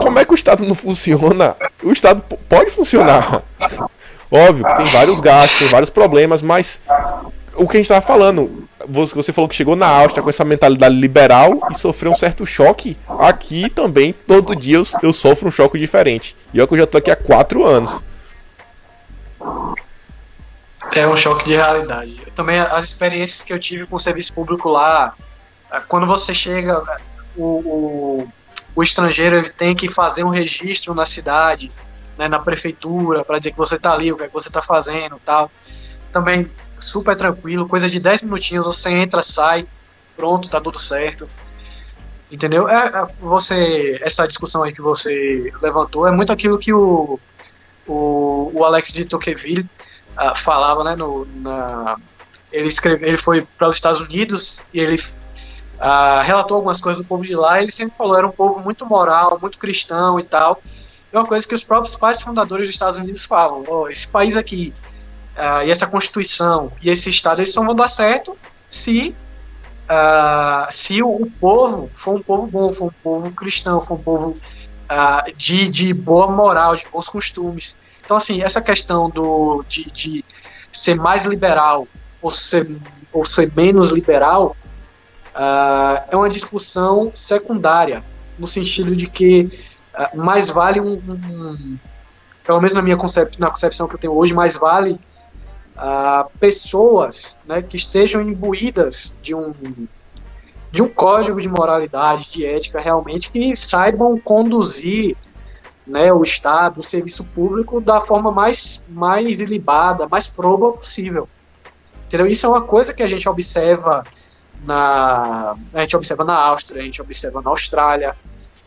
como 0.00 0.18
é 0.18 0.24
que 0.24 0.32
o 0.32 0.34
Estado 0.34 0.64
não 0.64 0.74
funciona? 0.74 1.56
O 1.82 1.92
Estado 1.92 2.22
pode 2.48 2.70
funcionar. 2.70 3.42
Óbvio 4.30 4.66
que 4.66 4.76
tem 4.76 4.86
vários 4.86 5.20
gastos, 5.20 5.58
tem 5.58 5.68
vários 5.68 5.90
problemas, 5.90 6.42
mas 6.42 6.80
o 7.58 7.66
que 7.66 7.76
a 7.76 7.80
gente 7.80 7.86
estava 7.86 8.00
falando, 8.00 8.68
você 8.88 9.32
falou 9.32 9.48
que 9.48 9.54
chegou 9.54 9.74
na 9.74 9.88
Áustria 9.88 10.22
com 10.22 10.30
essa 10.30 10.44
mentalidade 10.44 10.94
liberal 10.94 11.60
e 11.70 11.74
sofreu 11.74 12.12
um 12.12 12.14
certo 12.14 12.46
choque. 12.46 12.96
Aqui 13.18 13.68
também, 13.68 14.12
todo 14.12 14.54
dia 14.54 14.80
eu, 15.02 15.12
sofro 15.12 15.48
um 15.48 15.50
choque 15.50 15.78
diferente. 15.78 16.36
E 16.54 16.60
olha 16.60 16.68
que 16.68 16.74
eu 16.74 16.78
já 16.78 16.86
tô 16.86 16.98
aqui 16.98 17.10
há 17.10 17.16
quatro 17.16 17.66
anos. 17.66 18.02
É 20.94 21.06
um 21.06 21.16
choque 21.16 21.44
de 21.44 21.54
realidade. 21.54 22.20
Eu 22.24 22.32
também, 22.32 22.60
as 22.60 22.84
experiências 22.84 23.42
que 23.42 23.52
eu 23.52 23.58
tive 23.58 23.86
com 23.86 23.96
o 23.96 24.00
serviço 24.00 24.32
público 24.34 24.68
lá, 24.68 25.14
quando 25.88 26.06
você 26.06 26.32
chega, 26.32 26.82
o, 27.36 27.44
o, 27.44 28.28
o 28.74 28.82
estrangeiro 28.82 29.36
ele 29.36 29.50
tem 29.50 29.74
que 29.74 29.88
fazer 29.88 30.22
um 30.22 30.30
registro 30.30 30.94
na 30.94 31.04
cidade, 31.04 31.70
né, 32.16 32.28
na 32.28 32.38
prefeitura, 32.38 33.24
para 33.24 33.38
dizer 33.38 33.50
que 33.50 33.58
você 33.58 33.76
está 33.76 33.92
ali, 33.92 34.12
o 34.12 34.16
que, 34.16 34.24
é 34.24 34.26
que 34.28 34.32
você 34.32 34.48
está 34.48 34.62
fazendo 34.62 35.20
tal. 35.24 35.50
Também 36.12 36.50
super 36.78 37.16
tranquilo, 37.16 37.68
coisa 37.68 37.88
de 37.88 37.98
10 38.00 38.22
minutinhos, 38.22 38.66
você 38.66 38.90
entra, 38.90 39.22
sai, 39.22 39.66
pronto, 40.16 40.48
tá 40.48 40.60
tudo 40.60 40.78
certo. 40.78 41.28
Entendeu? 42.30 42.68
É, 42.68 42.88
é, 42.88 43.06
você, 43.20 43.98
essa 44.02 44.26
discussão 44.26 44.62
aí 44.62 44.72
que 44.72 44.82
você 44.82 45.50
levantou 45.62 46.06
é 46.06 46.12
muito 46.12 46.32
aquilo 46.32 46.58
que 46.58 46.72
o, 46.72 47.18
o, 47.86 48.50
o 48.52 48.64
Alex 48.64 48.92
de 48.92 49.06
Tocqueville 49.06 49.66
uh, 50.12 50.36
falava, 50.36 50.84
né? 50.84 50.94
No, 50.94 51.26
na, 51.36 51.96
ele, 52.52 52.68
escreve, 52.68 53.06
ele 53.06 53.16
foi 53.16 53.46
para 53.56 53.68
os 53.68 53.76
Estados 53.76 54.00
Unidos 54.00 54.68
e 54.74 54.80
ele 54.80 54.96
uh, 54.96 56.22
relatou 56.22 56.56
algumas 56.56 56.80
coisas 56.82 57.02
do 57.02 57.08
povo 57.08 57.22
de 57.22 57.34
lá. 57.34 57.60
E 57.60 57.64
ele 57.64 57.72
sempre 57.72 57.96
falou 57.96 58.18
era 58.18 58.26
um 58.26 58.32
povo 58.32 58.60
muito 58.60 58.84
moral, 58.84 59.38
muito 59.40 59.56
cristão 59.56 60.20
e 60.20 60.22
tal. 60.22 60.62
É 61.10 61.18
uma 61.18 61.26
coisa 61.26 61.48
que 61.48 61.54
os 61.54 61.64
próprios 61.64 61.96
pais 61.96 62.20
fundadores 62.20 62.66
dos 62.66 62.74
Estados 62.74 62.98
Unidos 62.98 63.24
falam: 63.24 63.64
oh, 63.66 63.88
esse 63.88 64.06
país 64.06 64.36
aqui 64.36 64.74
uh, 65.38 65.64
e 65.64 65.70
essa 65.70 65.86
constituição 65.86 66.72
e 66.82 66.90
esse 66.90 67.08
estado 67.08 67.40
eles 67.40 67.52
só 67.52 67.64
vão 67.64 67.74
dar 67.74 67.88
certo 67.88 68.36
se 68.68 69.14
Uh, 69.90 70.70
se 70.70 71.02
o, 71.02 71.08
o, 71.08 71.30
povo 71.30 71.90
for 71.94 72.16
um 72.16 72.22
povo 72.22 72.46
bom, 72.46 72.70
for 72.70 72.88
um 72.88 73.02
povo 73.02 73.30
cristão, 73.30 73.80
for 73.80 73.94
um 73.94 74.02
povo 74.02 74.30
uh, 74.32 75.32
de, 75.34 75.66
de 75.66 75.94
boa 75.94 76.30
moral, 76.30 76.76
de 76.76 76.84
bons 76.92 77.08
costumes. 77.08 77.78
Então, 78.04 78.18
assim, 78.18 78.42
essa 78.42 78.60
questão 78.60 79.08
do, 79.08 79.64
de, 79.66 79.90
de 79.90 80.24
ser 80.70 80.94
mais 80.96 81.24
liberal 81.24 81.88
ou 82.20 82.30
ser, 82.30 82.68
ou 83.10 83.24
ser 83.24 83.50
menos 83.56 83.88
liberal 83.88 84.54
é 86.10 86.14
uma 86.14 86.28
discussão 86.28 87.10
secundária, 87.14 88.04
no 88.38 88.46
sentido 88.46 88.94
de 88.94 89.06
que 89.06 89.50
mais 90.14 90.50
vale 90.50 90.80
um, 90.80 90.94
um, 90.94 91.78
pelo 92.44 92.58
menos 92.58 92.74
na 92.74 92.82
minha 92.82 92.96
na 93.38 93.48
concepção 93.48 93.88
que 93.88 93.94
eu 93.94 93.98
tenho 93.98 94.12
hoje, 94.12 94.34
mais 94.34 94.54
vale 94.56 94.98
uh, 95.78 96.28
pessoas 96.38 97.38
né, 97.46 97.62
que 97.62 97.76
estejam 97.76 98.20
imbuídas 98.20 99.14
de 99.22 99.34
um, 99.34 99.54
de 100.70 100.82
um 100.82 100.88
código 100.88 101.40
de 101.40 101.48
moralidade, 101.48 102.30
de 102.30 102.44
ética 102.44 102.80
realmente, 102.80 103.30
que 103.30 103.56
saibam 103.56 104.18
conduzir 104.18 105.16
né, 105.86 106.12
o 106.12 106.22
Estado, 106.22 106.80
o 106.80 106.84
serviço 106.84 107.24
público 107.24 107.80
da 107.80 108.00
forma 108.00 108.30
mais, 108.30 108.86
mais 108.90 109.40
ilibada, 109.40 110.06
mais 110.06 110.26
proba 110.26 110.72
possível. 110.72 111.28
Entendeu? 112.06 112.26
Isso 112.26 112.44
é 112.44 112.48
uma 112.48 112.62
coisa 112.62 112.92
que 112.92 113.02
a 113.02 113.06
gente 113.06 113.28
observa 113.28 114.04
na 114.64 115.56
a 115.72 115.80
gente 115.80 115.96
observa 115.96 116.24
na 116.24 116.34
Áustria, 116.34 116.82
a 116.82 116.84
gente 116.84 117.00
observa 117.00 117.40
na 117.40 117.50
Austrália, 117.50 118.16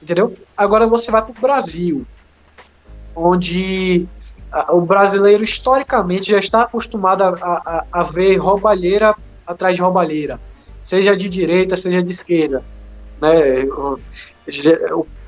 entendeu? 0.02 0.36
Agora 0.56 0.88
você 0.88 1.12
vai 1.12 1.22
para 1.22 1.32
o 1.32 1.42
Brasil, 1.42 2.06
onde 3.16 4.08
o 4.70 4.82
brasileiro 4.82 5.44
historicamente 5.44 6.32
já 6.32 6.40
está 6.40 6.64
acostumado 6.64 7.24
a, 7.24 7.30
a, 7.42 7.86
a, 7.92 8.04
ver 8.04 8.36
roubalheira 8.38 9.16
atrás 9.48 9.76
de 9.76 9.82
roubalheira, 9.82 10.40
seja 10.82 11.16
de 11.16 11.30
direita, 11.30 11.78
seja 11.78 12.04
de 12.04 12.12
esquerda. 12.12 12.64
Né? 13.22 13.30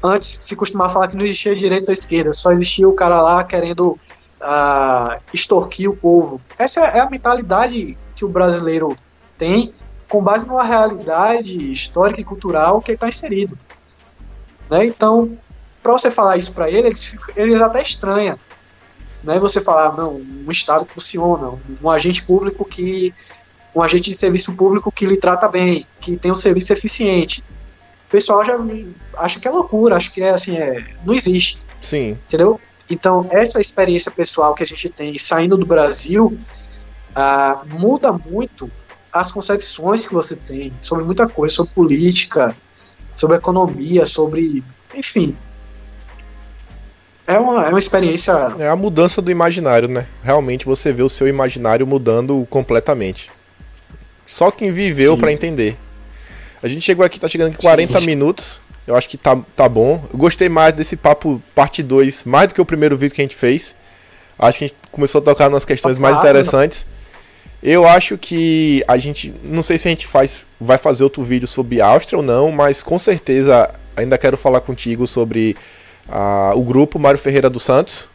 Antes 0.04 0.28
se 0.28 0.56
costumava 0.56 0.94
falar 0.94 1.08
que 1.08 1.16
não 1.16 1.24
existia 1.24 1.56
direita 1.56 1.92
ou 1.92 1.94
esquerda, 1.94 2.34
só 2.34 2.52
existia 2.52 2.88
o 2.88 2.94
cara 2.94 3.22
lá 3.22 3.44
querendo 3.44 3.98
uh, 4.42 5.22
extorquir 5.34 5.90
o 5.90 5.96
povo. 5.96 6.42
Essa 6.60 6.82
é 6.82 7.00
a 7.00 7.10
mentalidade 7.10 7.98
que 8.16 8.26
o 8.26 8.30
brasileiro 8.30 8.96
tem 9.38 9.74
com 10.10 10.22
base 10.22 10.46
numa 10.46 10.64
realidade 10.64 11.72
histórica 11.72 12.20
e 12.20 12.26
cultural 12.26 12.82
que 12.82 12.92
está 12.92 13.08
inserido. 13.08 13.58
Né? 14.70 14.86
Então, 14.86 15.38
para 15.82 15.94
você 15.94 16.12
falar 16.12 16.38
isso 16.38 16.54
para 16.54 16.70
ele, 16.70 16.88
eles, 16.88 17.18
eles 17.36 17.62
até 17.62 17.82
estranham 17.82 18.38
não 19.24 19.34
é 19.34 19.40
você 19.40 19.62
falar, 19.62 19.96
não, 19.96 20.16
um 20.16 20.52
Estado 20.52 20.86
que 20.86 20.94
funciona, 20.94 21.58
um 21.82 21.90
agente 21.90 22.24
público 22.24 22.66
que. 22.66 23.14
um 23.76 23.82
agente 23.82 24.10
de 24.10 24.18
serviço 24.18 24.54
público 24.54 24.92
que 24.92 25.06
lhe 25.06 25.18
trata 25.18 25.48
bem, 25.48 25.88
que 26.00 26.18
tem 26.18 26.32
um 26.32 26.36
serviço 26.36 26.74
eficiente. 26.74 27.44
O 28.08 28.12
pessoal 28.12 28.46
já 28.46 28.56
acha 29.18 29.40
que 29.40 29.48
é 29.48 29.52
loucura, 29.52 29.96
acha 29.96 30.12
que 30.12 30.22
é 30.22 30.30
assim, 30.32 30.58
é, 30.58 30.86
não 31.04 31.14
existe. 31.14 31.60
Sim. 31.82 32.12
Entendeu? 32.28 32.60
Então, 32.90 33.28
essa 33.32 33.60
experiência 33.60 34.12
pessoal 34.12 34.54
que 34.54 34.64
a 34.64 34.68
gente 34.68 34.90
tem 34.90 35.18
saindo 35.18 35.58
do 35.58 35.66
Brasil 35.66 36.38
ah, 37.16 37.62
muda 37.72 38.12
muito 38.12 38.70
as 39.12 39.32
concepções 39.32 40.08
que 40.08 40.14
você 40.14 40.36
tem 40.36 40.72
sobre 40.82 41.04
muita 41.04 41.28
coisa, 41.28 41.54
sobre 41.56 41.74
política, 41.74 42.56
sobre 43.16 43.38
economia, 43.38 44.06
sobre. 44.06 44.64
Enfim, 44.96 45.36
é 47.26 47.38
uma, 47.38 47.66
é 47.66 47.70
uma 47.70 47.80
experiência. 47.80 48.34
É 48.60 48.68
a 48.68 48.76
mudança 48.76 49.22
do 49.22 49.32
imaginário, 49.32 49.88
né? 49.88 50.06
Realmente 50.24 50.66
você 50.66 50.92
vê 50.92 51.04
o 51.04 51.10
seu 51.10 51.28
imaginário 51.28 51.88
mudando 51.88 52.46
completamente. 52.50 53.30
Só 54.26 54.52
quem 54.52 54.72
viveu 54.72 55.18
para 55.18 55.32
entender. 55.32 55.78
A 56.62 56.68
gente 56.68 56.82
chegou 56.82 57.06
aqui, 57.06 57.20
tá 57.20 57.28
chegando 57.28 57.54
em 57.54 57.58
40 57.58 58.00
Sim. 58.00 58.06
minutos. 58.06 58.62
Eu 58.86 58.96
acho 58.96 59.08
que 59.08 59.18
tá, 59.18 59.38
tá 59.56 59.70
bom. 59.70 60.04
Eu 60.12 60.18
gostei 60.18 60.50
mais 60.50 60.74
desse 60.74 60.98
papo 60.98 61.42
parte 61.56 61.82
2, 61.82 62.26
mais 62.26 62.50
do 62.50 62.56
que 62.56 62.62
o 62.62 62.66
primeiro 62.66 62.98
vídeo 62.98 63.16
que 63.16 63.22
a 63.22 63.26
gente 63.26 63.36
fez. 63.36 63.76
Acho 64.38 64.58
que 64.60 64.66
a 64.66 64.68
gente 64.68 64.78
começou 64.92 65.20
a 65.20 65.24
tocar 65.24 65.50
nas 65.50 65.64
questões 65.64 65.98
mais 65.98 66.18
interessantes. 66.18 66.86
Eu 67.62 67.88
acho 67.88 68.18
que 68.18 68.84
a 68.88 68.98
gente. 68.98 69.34
Não 69.44 69.64
sei 69.64 69.78
se 69.78 69.88
a 69.88 69.92
gente 69.92 70.06
faz, 70.06 70.46
vai 70.60 70.78
fazer 70.78 71.06
outro 71.06 71.24
vídeo 71.24 71.48
sobre 71.48 71.80
Áustria 71.80 72.18
ou 72.18 72.24
não, 72.24 72.52
mas 72.52 72.84
com 72.84 73.00
certeza 73.00 73.74
ainda 73.96 74.18
quero 74.18 74.36
falar 74.36 74.60
contigo 74.60 75.08
sobre 75.08 75.56
o 76.56 76.62
grupo 76.62 77.00
Mário 77.00 77.20
Ferreira 77.20 77.50
dos 77.50 77.64
Santos. 77.64 78.10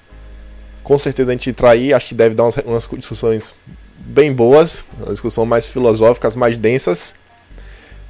Com 0.83 0.99
certeza 0.99 1.31
a 1.31 1.35
gente 1.35 1.55
aí, 1.67 1.93
acho 1.93 2.09
que 2.09 2.15
deve 2.15 2.35
dar 2.35 2.45
umas, 2.45 2.57
umas 2.59 2.89
discussões 2.89 3.55
bem 3.99 4.33
boas, 4.33 4.85
uma 4.99 5.13
discussão 5.13 5.45
mais 5.45 5.67
filosóficas, 5.67 6.35
mais 6.35 6.57
densas. 6.57 7.15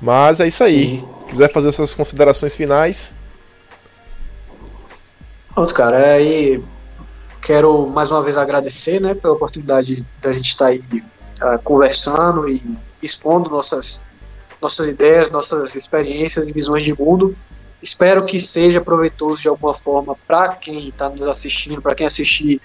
Mas 0.01 0.41
é 0.41 0.47
isso 0.47 0.63
aí. 0.63 1.01
Sim. 1.01 1.09
Quiser 1.29 1.53
fazer 1.53 1.73
suas 1.73 1.95
considerações 1.95 2.55
finais. 2.57 3.13
Pronto, 5.53 5.75
cara. 5.75 6.15
Aí 6.15 6.63
quero 7.43 7.87
mais 7.89 8.11
uma 8.11 8.23
vez 8.23 8.39
agradecer 8.39 9.01
né, 9.01 9.15
pela 9.15 9.35
oportunidade 9.35 10.05
da 10.23 10.31
gente 10.33 10.51
estar 10.51 10.67
aí 10.67 10.83
uh, 11.43 11.59
conversando 11.65 12.49
e 12.49 12.63
expondo 13.03 13.51
nossas, 13.51 14.01
nossas 14.63 14.89
ideias, 14.89 15.31
nossas 15.31 15.75
experiências 15.75 16.47
e 16.47 16.53
visões 16.53 16.85
de 16.85 16.97
mundo. 16.97 17.35
Espero 17.83 18.25
que 18.25 18.39
seja 18.39 18.81
proveitoso 18.81 19.43
de 19.43 19.49
alguma 19.49 19.75
forma 19.75 20.17
para 20.27 20.49
quem 20.55 20.89
está 20.89 21.09
nos 21.09 21.27
assistindo, 21.27 21.81
para 21.81 21.95
quem 21.95 22.07
assistir 22.07 22.61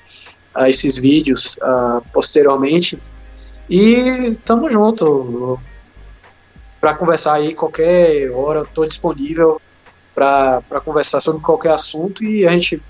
a 0.53 0.63
uh, 0.63 0.65
esses 0.65 0.97
vídeos 0.97 1.57
uh, 1.57 2.03
posteriormente. 2.11 2.97
E 3.69 4.29
estamos 4.31 4.71
junto 4.73 5.59
para 6.81 6.95
conversar 6.95 7.35
aí 7.35 7.53
qualquer 7.53 8.31
hora. 8.31 8.61
Estou 8.61 8.85
disponível 8.85 9.61
para 10.13 10.81
conversar 10.83 11.21
sobre 11.21 11.41
qualquer 11.41 11.71
assunto 11.71 12.23
e 12.23 12.45
a 12.45 12.51
gente 12.51 12.81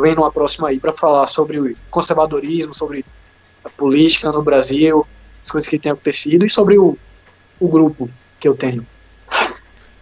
vem 0.00 0.14
numa 0.14 0.32
próxima 0.32 0.68
aí 0.68 0.80
para 0.80 0.92
falar 0.92 1.26
sobre 1.26 1.60
o 1.60 1.76
conservadorismo, 1.90 2.72
sobre 2.72 3.04
a 3.64 3.68
política 3.68 4.30
no 4.32 4.42
Brasil, 4.42 5.06
as 5.42 5.50
coisas 5.50 5.68
que 5.68 5.78
têm 5.78 5.92
acontecido 5.92 6.44
e 6.44 6.48
sobre 6.48 6.78
o, 6.78 6.96
o 7.60 7.68
grupo 7.68 8.08
que 8.40 8.48
eu 8.48 8.54
tenho. 8.54 8.86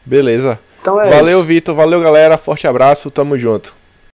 Beleza. 0.04 0.58
Então 0.82 1.00
é 1.00 1.08
valeu, 1.08 1.42
Vitor. 1.44 1.74
Valeu, 1.74 2.00
galera. 2.02 2.36
Forte 2.36 2.66
abraço. 2.66 3.10
Tamo 3.10 3.38
junto. 3.38 3.72